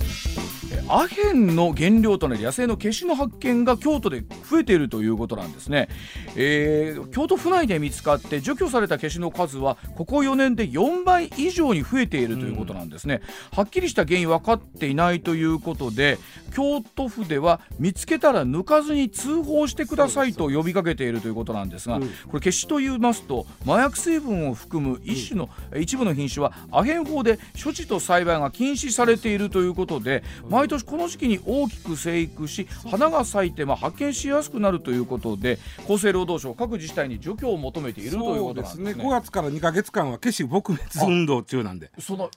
[0.87, 5.89] アヘンの原料となる野生のケシの発見が京都で増えているということなんですね、
[6.35, 13.21] えー、京都府内で見つかって除去されたケシの数はここ4年で4倍以上に増えているということなんですね、
[13.53, 16.17] うん、はっきりした原因分かっていないということで
[16.53, 38.91] 京都府では見つけたら抜かずに通報してくださいと呼びかけているということなんですが、うん、これケシと言いますと麻薬成分を含む一種の、うん、一部の品種はアヘン法で処置と栽培が禁止されているということで毎年この時期に大きく生育し花が咲いてまあ発見しやすくなるということで厚生労働省各自治体に除去を求めているということなんですね。
[38.93, 41.91] すね5月から2か月間は消し撲滅運動中なんで。
[41.99, 42.29] その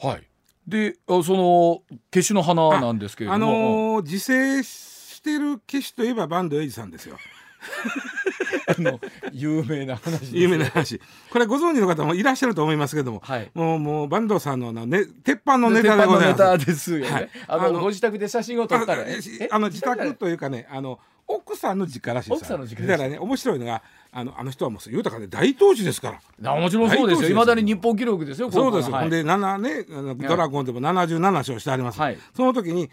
[0.00, 0.22] はい
[0.66, 7.18] でその消しの花なんですけれども、あのー、自生してる消しといえば坂東英二さんですよ。
[8.66, 9.00] あの
[9.32, 16.66] 有名な話有名な話これご存知の方もいらっしゃると思いますけども、はい、もうもう坂東さんのね鉄板のネタでございます。
[16.66, 17.10] ですよね。
[17.10, 19.02] はい、あのご自宅で写真を撮ったら
[19.50, 22.38] あの自宅というかねあの奥さんの実家らしいです。
[22.40, 26.54] 奥さんの実家だからね面白いのがあのあの人はもう豊かで大投資ですから。
[26.60, 27.30] もちろんそうですよ。
[27.30, 28.50] いまだに日本記録ですよ。
[28.50, 28.96] そうですよ。
[28.96, 32.00] ほんで7ねドラゴンでも77勝してあります。
[32.00, 32.90] はい、その時に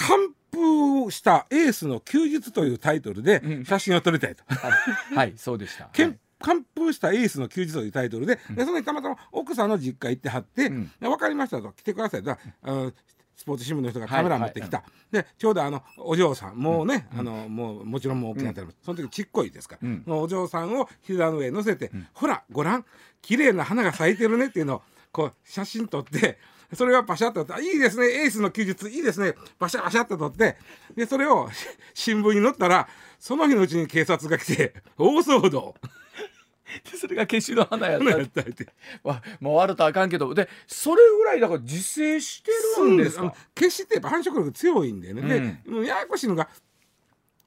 [0.00, 0.34] 完
[1.04, 4.42] 封したエースの休日というタイトルで写真を撮りたいと。
[4.46, 4.68] は
[5.12, 5.90] い、はい、そうでした。
[6.40, 12.30] 完封したエースの休日というタイトルで、うん、でそのにたまたま奥さんの実家行ってはって、うん、分かりましたと来てくださいと。
[12.30, 12.92] あの
[13.36, 22.84] スポーツ新聞の人がカメラ持ってきた、はいはい、でちょうどあのお嬢さんもうね、うん、あのもうもちろんもう大きなってます、その時ちっこいですから、うん、お嬢さんを膝の上に乗せて、ほらご覧
[23.22, 26.38] 綺麗な花が咲いてるねっていうのをこう写真撮って
[26.74, 30.56] それはパシャッと撮って、いいですね、エースの休日、いいですね、パシャパシャッと撮って、
[30.94, 31.48] で、それを
[31.94, 35.74] 新聞に載ったら、その日のうちに警察が来て、大騒動。
[36.96, 38.10] それが消しの花やった。
[38.10, 38.68] やって。
[39.02, 40.32] わもう悪とあかんけど。
[40.34, 43.34] でそれぐらいだから自生してるんですか？
[43.58, 45.22] 消しってやっぱ繁殖力強いんでね、
[45.64, 46.48] でもうややこしいのが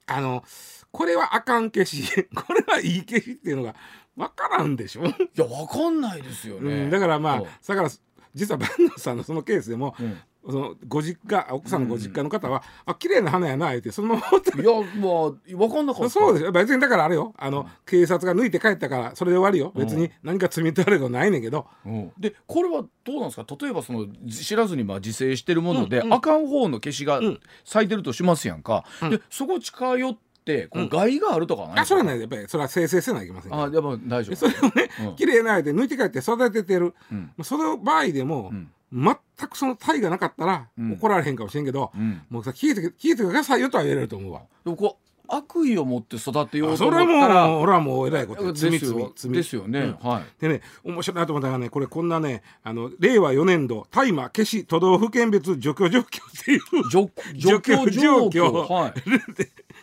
[0.06, 0.44] あの
[0.90, 2.04] これはあかん消し。
[2.36, 3.74] これはいい消しっていうのが
[4.14, 7.88] 分からんでしょ、いやわかんないですよね、うん、だからまあだから
[8.34, 10.18] 実は万能さんのそのケースでも、うん。
[10.46, 16.10] そのご実家奥さんのご実家の方は、あ綺麗な花やな言ってそのまま放っていやまあわかんなかった。
[16.10, 16.52] そうですよ。
[16.52, 17.32] 別にだからあれよ。
[17.38, 19.72] あの、警察が抜いて帰ったからそれで終わりよ。
[19.74, 22.12] 別に何か罪取られることないねんけど、うん。
[22.18, 23.46] でこれはどうなんですか？
[23.58, 26.12] 例えばそのじ知らずにまあ自生してるもので、うんうん。
[26.12, 27.40] あかん方の消しがうん。
[27.64, 29.10] 咲いてるとしますやんか、うん。
[29.12, 30.88] でそこ近寄ってこううん。
[30.88, 31.96] 害があるとかないんですか。
[31.96, 33.62] あそれはねやっぱりそれは生成せないといけませんから。
[33.64, 34.36] あでも大丈夫。
[34.36, 35.16] それをね、うん。
[35.16, 37.32] 綺麗なで抜いて帰って育ててる、うん。
[37.42, 38.70] その場合でも、うん。
[38.92, 40.92] 全くその体がなかったらうん。
[40.92, 42.22] 怒られへんかもしれんけど、うん。
[42.30, 44.42] もうさ聞いて聞いてくださいよとは言えれると思うわ。
[44.64, 48.52] でもこう悪意を持って育てようとそれは思ったらもう俺はもうえらいこと。
[48.52, 49.10] です罪よ。
[49.16, 50.08] 罪罪ですよね、うん。
[50.08, 50.24] はい。
[50.38, 56.06] でね面白いなと思ったのがねこれこんなねあの令和4年度大麻消し都道府県別除去状況っ
[56.44, 58.72] ていう除除去状況。
[58.72, 58.92] はい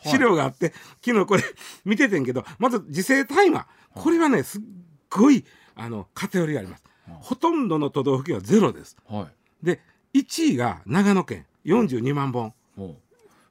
[0.04, 1.44] 資料があって昨日これ
[1.86, 4.62] 見ててんけどまず自生大麻これはねすっ
[5.10, 6.84] ごいあの偏りがあります。
[7.20, 8.96] ほとんどの都道府県はゼロです。
[9.08, 9.28] は
[9.62, 9.66] い。
[9.66, 9.82] で
[10.14, 11.46] 1位が長野県。
[11.66, 12.54] 42万本。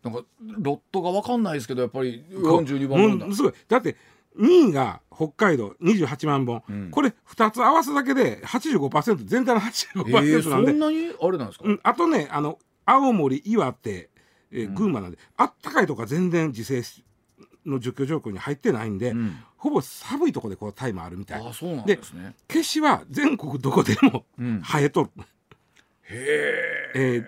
[0.03, 3.37] なんかロットがわかんないですけどやっぱり42番なんだ。
[3.37, 3.55] すごい。
[3.69, 3.97] だって
[4.39, 5.75] 2位が北海道。
[5.83, 6.91] 28万本、うん。
[6.91, 14.09] これ2つ合わすだけで85%全体の85%えー、そなんで、んなにあれなんですか、うん、あとねあの青森岩手、
[14.53, 14.75] えーうん。
[14.75, 17.05] 群馬なんで、あったかいとこは全然自生し
[17.67, 19.37] の除去状況に入ってないんで、うん。
[19.57, 21.47] ほぼ寒いとこでこうタイマーあるみたい。
[21.47, 22.35] あそうなんですね。
[22.49, 24.61] 消しは全国どこでもうん。
[24.63, 25.11] 生えとる、
[26.05, 27.27] へえー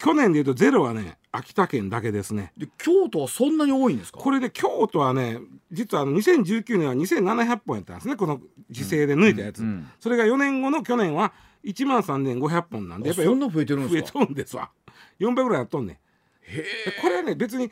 [0.00, 2.52] 去年でいうとゼロはね秋田県だけですね。
[2.56, 4.18] で京都はそんなに多いんですか？
[4.20, 5.40] これで京都はね
[5.72, 11.32] 実はあの2019年は2700本やったんですねこの時勢で抜いたやつ、うんそれが4年後の去年は
[11.64, 14.24] 1万3500本なんでやっぱりあそんな増えてるん増えですか？
[14.24, 14.70] とんですわ。
[15.18, 15.98] 4倍ぐらいやっとんね
[17.02, 17.70] これはね別に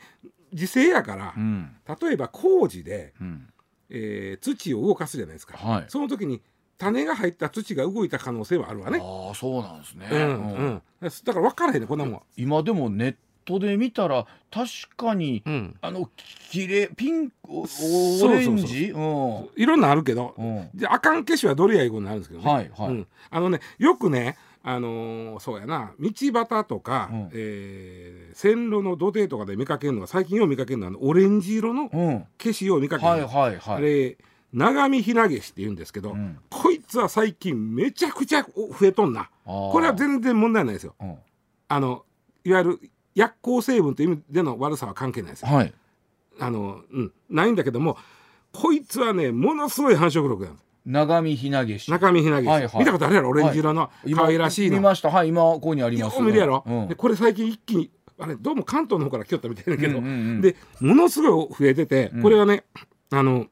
[0.53, 1.75] 時勢やから、うん。
[2.01, 3.47] 例えば工事で、うん。
[3.89, 5.85] えー土を動かすじゃないですか、はい。
[5.87, 6.41] その時に
[6.77, 10.81] 種が入った土が動いた可能性はあるわね、ああそうなんですね、うんうん。
[11.01, 16.09] うん、だから分からへんねこんなもん、今でもネットで見たら確かにうん、あの
[16.51, 17.65] きれいピンクオ
[18.29, 18.91] レンジ？
[18.93, 19.49] うん。
[19.55, 20.69] いろんなあるけど、うん。
[20.75, 22.89] であかん消しはどれやいうことになるんですけどね、はいはい。
[22.89, 24.37] うん、あのねよくね
[24.69, 25.93] あのーそうやな。
[25.97, 27.29] 道端とか、うん。
[27.33, 32.25] えー線路の土手とかで見かけるのが最近よう見かけるのはオレンジ色のうん。
[32.37, 33.75] 消しを見かける、はいはいはい。
[33.75, 34.17] あれ
[34.51, 36.37] 長見ひなげしって言うんですけど、うん。
[36.49, 39.29] こいつは最近めちゃくちゃ増えとんな。
[39.45, 40.95] これは全然問題ないですよ。
[40.99, 41.15] うん。
[41.69, 42.03] あの
[42.43, 42.79] いわゆる
[43.15, 45.47] 薬効成分という意味での悪さは関係ないですよ。
[45.47, 45.73] はい。
[46.39, 47.97] あの、うん、ないんだけども
[48.53, 51.91] こいつはねものすごい繁殖力なんです長見ひなげし。
[51.91, 52.79] 中身ひなげし、はいはい。
[52.79, 53.29] 見たことあるやろ？
[53.29, 53.91] オレンジ色の。
[54.05, 55.09] 今可愛らしいの、見ました。
[55.09, 56.21] はい今ここにあります。
[56.21, 56.87] 見るやろ、うん。
[56.87, 60.41] でこれ最近一気にあれどうも関東の方から来よったみたいだけど、うんうんうん。
[60.41, 62.21] でものすごい増えててうん。
[62.23, 62.63] これはね、
[63.11, 63.47] あの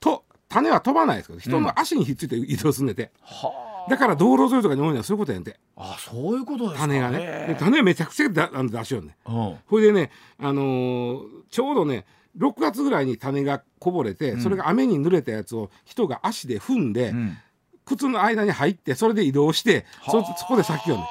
[0.00, 3.52] と種は飛ばないですけど人の足にひっついて移動すんねて、は
[3.86, 3.90] あ。
[3.90, 5.60] だから道路沿いとかに多いのはそういうことやんて。
[5.76, 6.88] あそういうことですか。
[6.88, 7.44] 種がね。
[7.48, 9.56] で種はめちゃくちゃだあの出しよんねうん。
[9.66, 12.06] ほいでね、あのーちょうどね
[12.38, 14.40] 6月ぐらいに種がこぼれて、うん。
[14.40, 17.38] それが雨に濡れたやつを人が足で踏んで、うん。
[17.84, 21.06] 靴の間に入ってそれで移動してそこで咲きよんね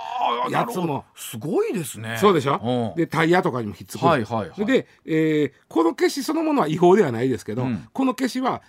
[0.52, 1.06] やつも。
[1.16, 2.18] すごいですね。
[2.20, 2.60] そうでしょ？
[2.62, 2.98] うん。
[2.98, 4.66] でタイヤとかにもひっつく、はいはいはい。
[4.66, 7.88] で、えーこの消しそのものは違法ではないですけど、うん。
[7.94, 8.62] この消しは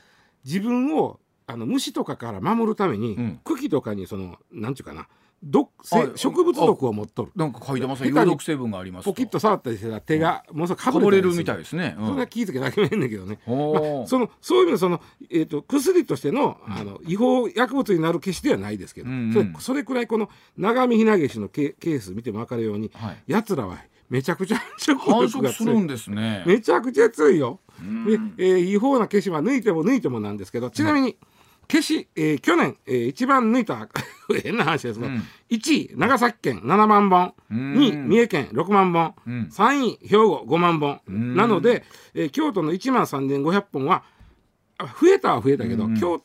[0.44, 3.40] 自分をあの虫とかから守るために、うん。
[3.42, 5.08] 茎とかにそのなんていうかな
[5.42, 5.70] 毒
[6.16, 7.32] 植物毒を持っとる。
[7.36, 12.06] なんか書いてます有毒成分がありますポキッと触ったりしたら手がものすごくかかぼれるみみたいたいですね、うん。
[12.08, 19.32] それは気ぃつけなきゃいけないんだけどね、おまあーそのそういう意味でその、えー、と薬としての,、あの違法薬物になる消しではないですけど、うんうん。
[19.32, 23.16] それそれくらいこの長見ひなげしのケケース見ても分かるように、はい。
[23.26, 26.44] やつらはめちゃくちゃ繁殖がするんですね。
[26.46, 27.60] めちゃくちゃ強いよ。
[27.80, 28.36] うん。
[28.36, 31.16] で、えー違法な消しは抜いても抜いてもなんですけどちなみに
[31.70, 33.88] 消し、えー去年、えー一番抜いた
[34.42, 35.22] 変な話ですが、うん。
[35.50, 37.34] 1位長崎県7万本。
[37.50, 37.74] うん。
[37.74, 39.48] 2位三重県6万本、うん。
[39.50, 41.00] 3位兵庫5万本。
[41.06, 41.36] うん。
[41.36, 44.04] なので、えー京都の1万3500本は
[44.78, 46.22] あ増えたは増えたけど、うん京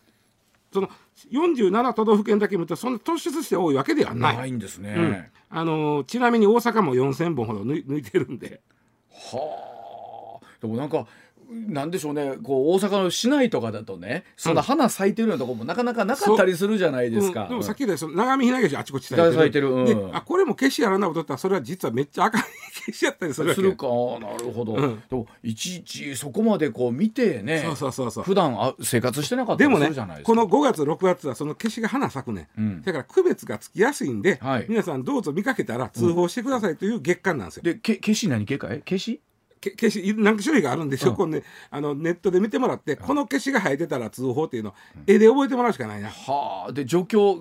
[0.74, 0.90] その
[1.32, 4.38] 47都道府県だけ見るとそんな突出して多いわけではない。
[4.38, 5.26] ないんですね、うん。
[5.50, 8.62] あのーちなみに大阪も4000本ほど抜い抜いてるんで。
[9.12, 10.46] はあ。
[10.62, 11.06] でもなんか
[11.52, 12.38] なんでしょうね。
[12.44, 14.56] こう大阪の市内とかだとねそん。
[14.56, 17.48] な花咲いてるようなところもなかなかなかったりするじゃないですか。
[17.48, 19.84] でもさっきでその長見ひなげしあちこち咲いてる。
[19.84, 22.42] いてる、あこれも消しやらなことったらそれは実はめっちゃ赤い
[22.86, 23.88] 消しやったりするするか。
[23.88, 23.92] な
[24.38, 24.76] るほど。
[24.76, 28.24] でもいちいちそこまでこう見てねそうそうそうそう。
[28.24, 30.34] 普段あ生活してなかったりするじゃないですか。
[30.34, 32.50] でもねこの5月6月はその消しが花咲くね、
[32.86, 37.64] だから区別がつきやすいんで、皆さんどうぞ見かけたら通報してくださいという月間なんですよ。
[37.64, 39.22] でけ消し何消かい消し？
[39.62, 44.74] け消し何種類があるんでしょ、うん、こね、あのネットで見てもらって、この消しが生えてたら通報っていうの、
[45.08, 46.10] 絵で覚えてもらうしかないな。
[46.10, 46.72] はあ。
[46.74, 47.40] で除去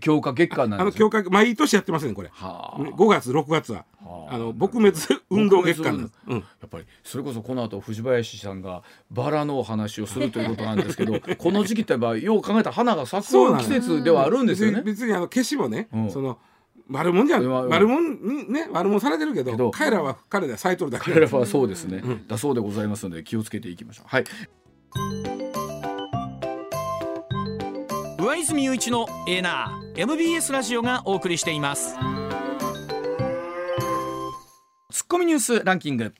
[0.00, 2.30] 強化月間なんあの強化毎年やってますねこれ。
[2.32, 3.84] はあ、5月6月は。
[4.00, 4.38] あ。
[4.38, 4.96] の撲滅
[5.30, 14.82] 運動月間です、うん、やっぱりそれこそこの後藤林さんがバラのお話をするということなんですけど この時期ってやっぱよう考えたら花が咲く季節ではあるんですよね。
[14.82, 16.38] 別にあの消しもね、うん、その
[16.90, 17.48] 悪者じゃん。
[17.68, 21.12] 悪者にね悪者されてるけど彼らは彼らサイトルだけ。
[21.12, 24.06] 彼らはそうですね、うん、だそうでございますので気をつけていきましょう。
[24.08, 24.24] はい。
[28.18, 31.94] 上泉雄一のエーナー MBS ラジオがお送りしています。
[34.90, 36.14] ツッコミニュースランキング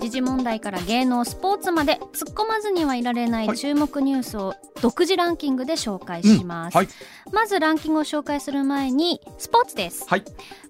[0.00, 6.88] 時事問題から芸能スポーツまで突っ込まずにはいられない注目ニュースを独自ランキングで紹介します、うんはい、
[7.32, 10.24] まずランキングを紹介する前にスポーツです、はい、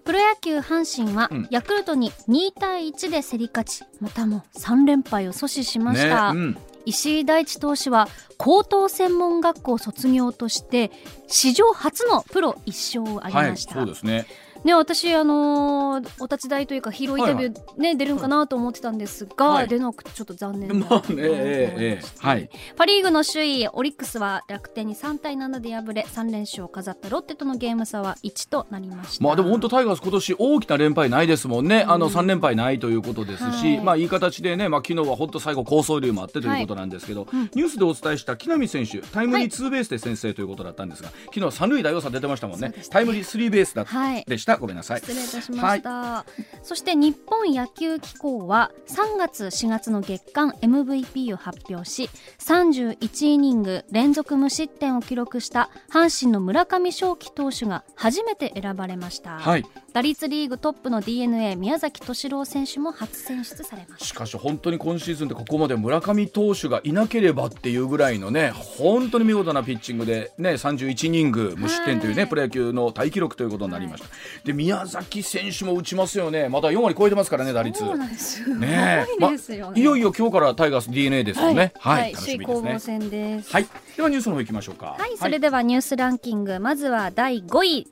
[0.05, 3.85] プロ野球阪神はヤクルトに2対1で競り勝ち。
[4.01, 6.59] またも3連敗を阻止しました、ねうん。
[6.85, 10.93] 石井大地投手は高等専門学校卒業として
[11.27, 14.27] 史上初のプロ1勝を挙げました、はい、そうですね
[14.65, 29.25] ね、私、あのー、お立ち台というか、ヒーローインタビューね、はいはい、出るんかなと思ってたんですが、はい、出なくてちょっと残念な、まあねえー、はい、パ・リーグの首位、オリックスは楽天に3対7で敗れ、3連勝を飾ったロッテとのゲーム差は1となりました。
[29.25, 43.87] まあでも本当、タイガース、今年大きな連敗ないですもんね、うん、あの3連敗ないということですし、はい、まあいい形でね、まあ昨日は本当、最後、好走塁もあってということなんですけど、はいうん、ニュースでお伝えした木浪選手、タイムリーツーベースで先制ということだったんですが、昨日は三塁打要素出てましたもんね、タイムリースリーベースだ、
[44.27, 45.01] でした、ごめんなさい。
[45.01, 74.09] 失礼たしました、はい、そして日本野球機構は3月4月の月間 MVP を発表し31イニング連続無失点を記録した阪神の村上頌樹投手が初めて選ばれました、はい、打率リーグトップの d n a 宮崎敏郎選手も初選出されまししかし本当に今シーズンでここまで村上投手がいなければっていうぐらいのね本当に見事なピッチングでね31イニング無失点というね、プロ野球のタイ記録ということになりました、
[74.47, 76.49] で宮崎選手も打ちますよね。
[76.49, 77.81] まだ4割超えてますからね打率。
[77.81, 79.33] そうなんですねま、
[79.75, 81.73] いよいよ今日からタイガース d n a ですよね。
[81.81, 82.99] はい、はい、楽しみですね。
[83.11, 83.53] です。
[83.53, 83.67] はい。
[83.97, 84.95] ではニュースの方行きましょうか。
[84.97, 86.61] はい、それではニュースランキング。
[86.61, 87.89] まずは第5位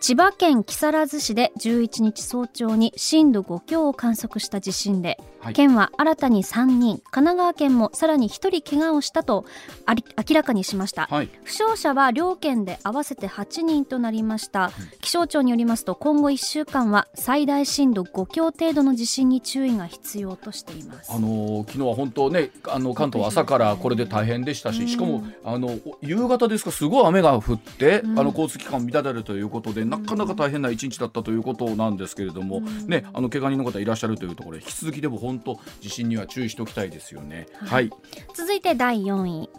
[0.00, 9.44] 千葉県木更津市で11日早朝に震度5強を観測した地震ではい、県は新たに3人神奈川県もさらに1人怪我をしたと
[9.86, 21.12] 明らかにしました、はい、負傷者は両県で合わせて8人となりました、うん、気象庁によりますと今後1週間は最大震度5強程度の地震に注意が必要としています。
[21.12, 37.46] あの昨日は本当ねあの関東は朝からこれで大変でしたし、うん、しかもあの夕方ですかすごい雨が降って、うん、あの交通機関乱れるということでなかなか大変な一日だったということなんですけれども、ねあの怪我人の方いらっしゃるというところで引き続きでも本当地震には注意しておきたいですよね。
[37.54, 37.90] はい、
[38.34, 39.50] 続いて第4位。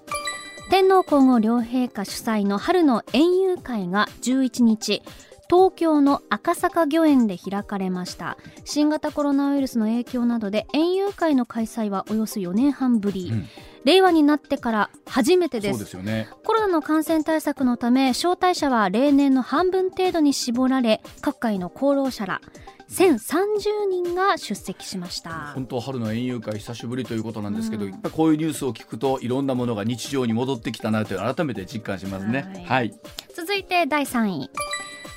[0.70, 5.02] 天皇皇后両陛下主催の春の園遊会が11日
[5.50, 8.38] 東京の赤坂御苑で開かれました。
[8.66, 13.48] 新型コロナウイルスの影響などで園遊会の開催はおよそ4年半ぶり、うん、
[13.86, 22.42] 令和になってから初めてです、ね、コロナの感染対策のため招待者は例年の半分程度に絞られ各界の功労者ら
[22.90, 25.52] 1030人が出席しました。
[25.54, 32.94] 本当春の園遊会久しぶりということなんですけど、うん、やっぱこういうニュースを聞くといろんなものが日常に戻ってきたなと改めて実感しますね、はい、はい、
[33.36, 34.50] 続いて第3位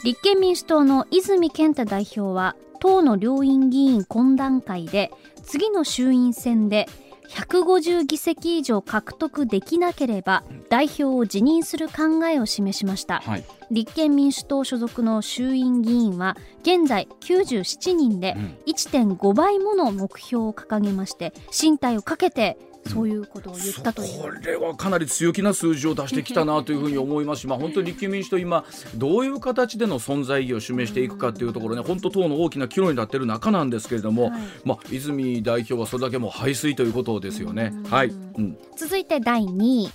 [0.02, 5.10] 立憲民主党の泉健太代表は党の両院議員懇談会で
[5.42, 6.86] 次の衆院選で
[7.30, 18.34] 150議席以上獲得できなければ代表を辞任する考えを示しました、はい、立憲民主党所属の衆院議員は現在97人で
[18.66, 27.40] 1.5倍もの目標を掲げまして進退をかけてそういうことを言ったという、これはかなり強気な数字を出してきたなというふうに思います。
[27.40, 28.64] し、まあ、本当に立憲民主党、今、
[28.94, 37.72] どういう形での存在意義を示していくかというところね、本当、党の大きな岐路になっている中なんですけれども、はい、まあ、泉代表はそれだけも排水ということですよね。
[37.88, 39.90] はい、うん、続いて第2位。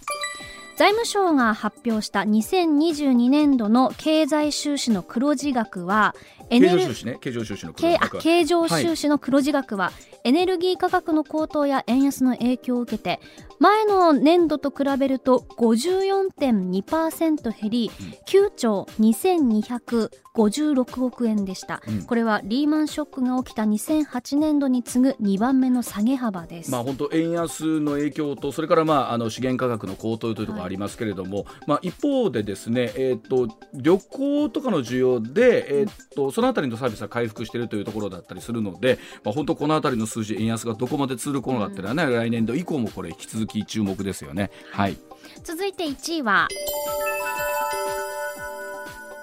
[0.78, 6.14] 財務省が発表した2022年度の経済収支の黒字額は
[6.50, 9.92] 経常収支ね経常収支の黒字額経常収支の黒字額は
[10.24, 13.20] エネルギー価格の高騰や円安の影響を受けて
[13.60, 17.92] 前の年度と比べると54.2%減り、
[18.28, 44.52] 9兆2256億円でした、うん、これはリーマンショックが起きた2008年度に次ぐ2番目の下げ幅です、まあ、本当円安の影響とそれからまああの資源価格の高騰というところありますけれども、はい、まあ、一方でですね、えーと、旅行とかの需要で、えーと、そのあたりのサービスは回復しているというところだったりするので、まあ、本当このあたりの数字円安がどこまで続くのかっていうのはね、うん、来年度以降もこれ引き続き注目ですよね。
[44.70, 44.98] はい、
[45.46, 46.50] 続いて1位は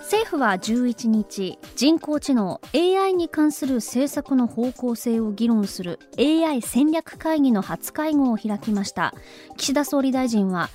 [0.01, 9.13] 政府は11日人工知能 AI に関する政策の方向性を議論する AI 戦略会議の初会合を開きました
[9.59, 10.71] 岸田総理大臣は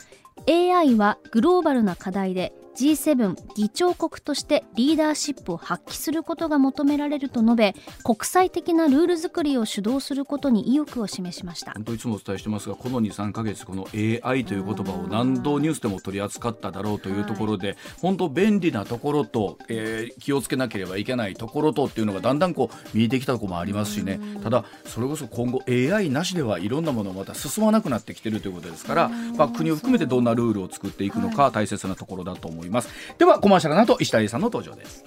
[0.48, 11.72] AI はグローバルな課題で G7 議長国としてリーダーシップを発揮することが求められると述べ国際的なルール作りを主導することに意欲を示しました。
[11.74, 24.20] 本当いつもお伝えしてますがこの23か月この AI という言葉を何度ニュースでも取り扱っただろうというところで、はい、本当便利なところと、えー、気をつけなければいけないところとっていうのがだんだんこう見えてきたところもありますしね。
[24.44, 32.67] ただそれこそ今後 AI なしではいろんなものまた進まなくなってきてるということですから、まあ、国を含めてどんなルールを作っていくのか大切なところだと思います。
[32.70, 32.90] ます。
[33.18, 35.04] ではコマーシャルの後石田さんの登場です。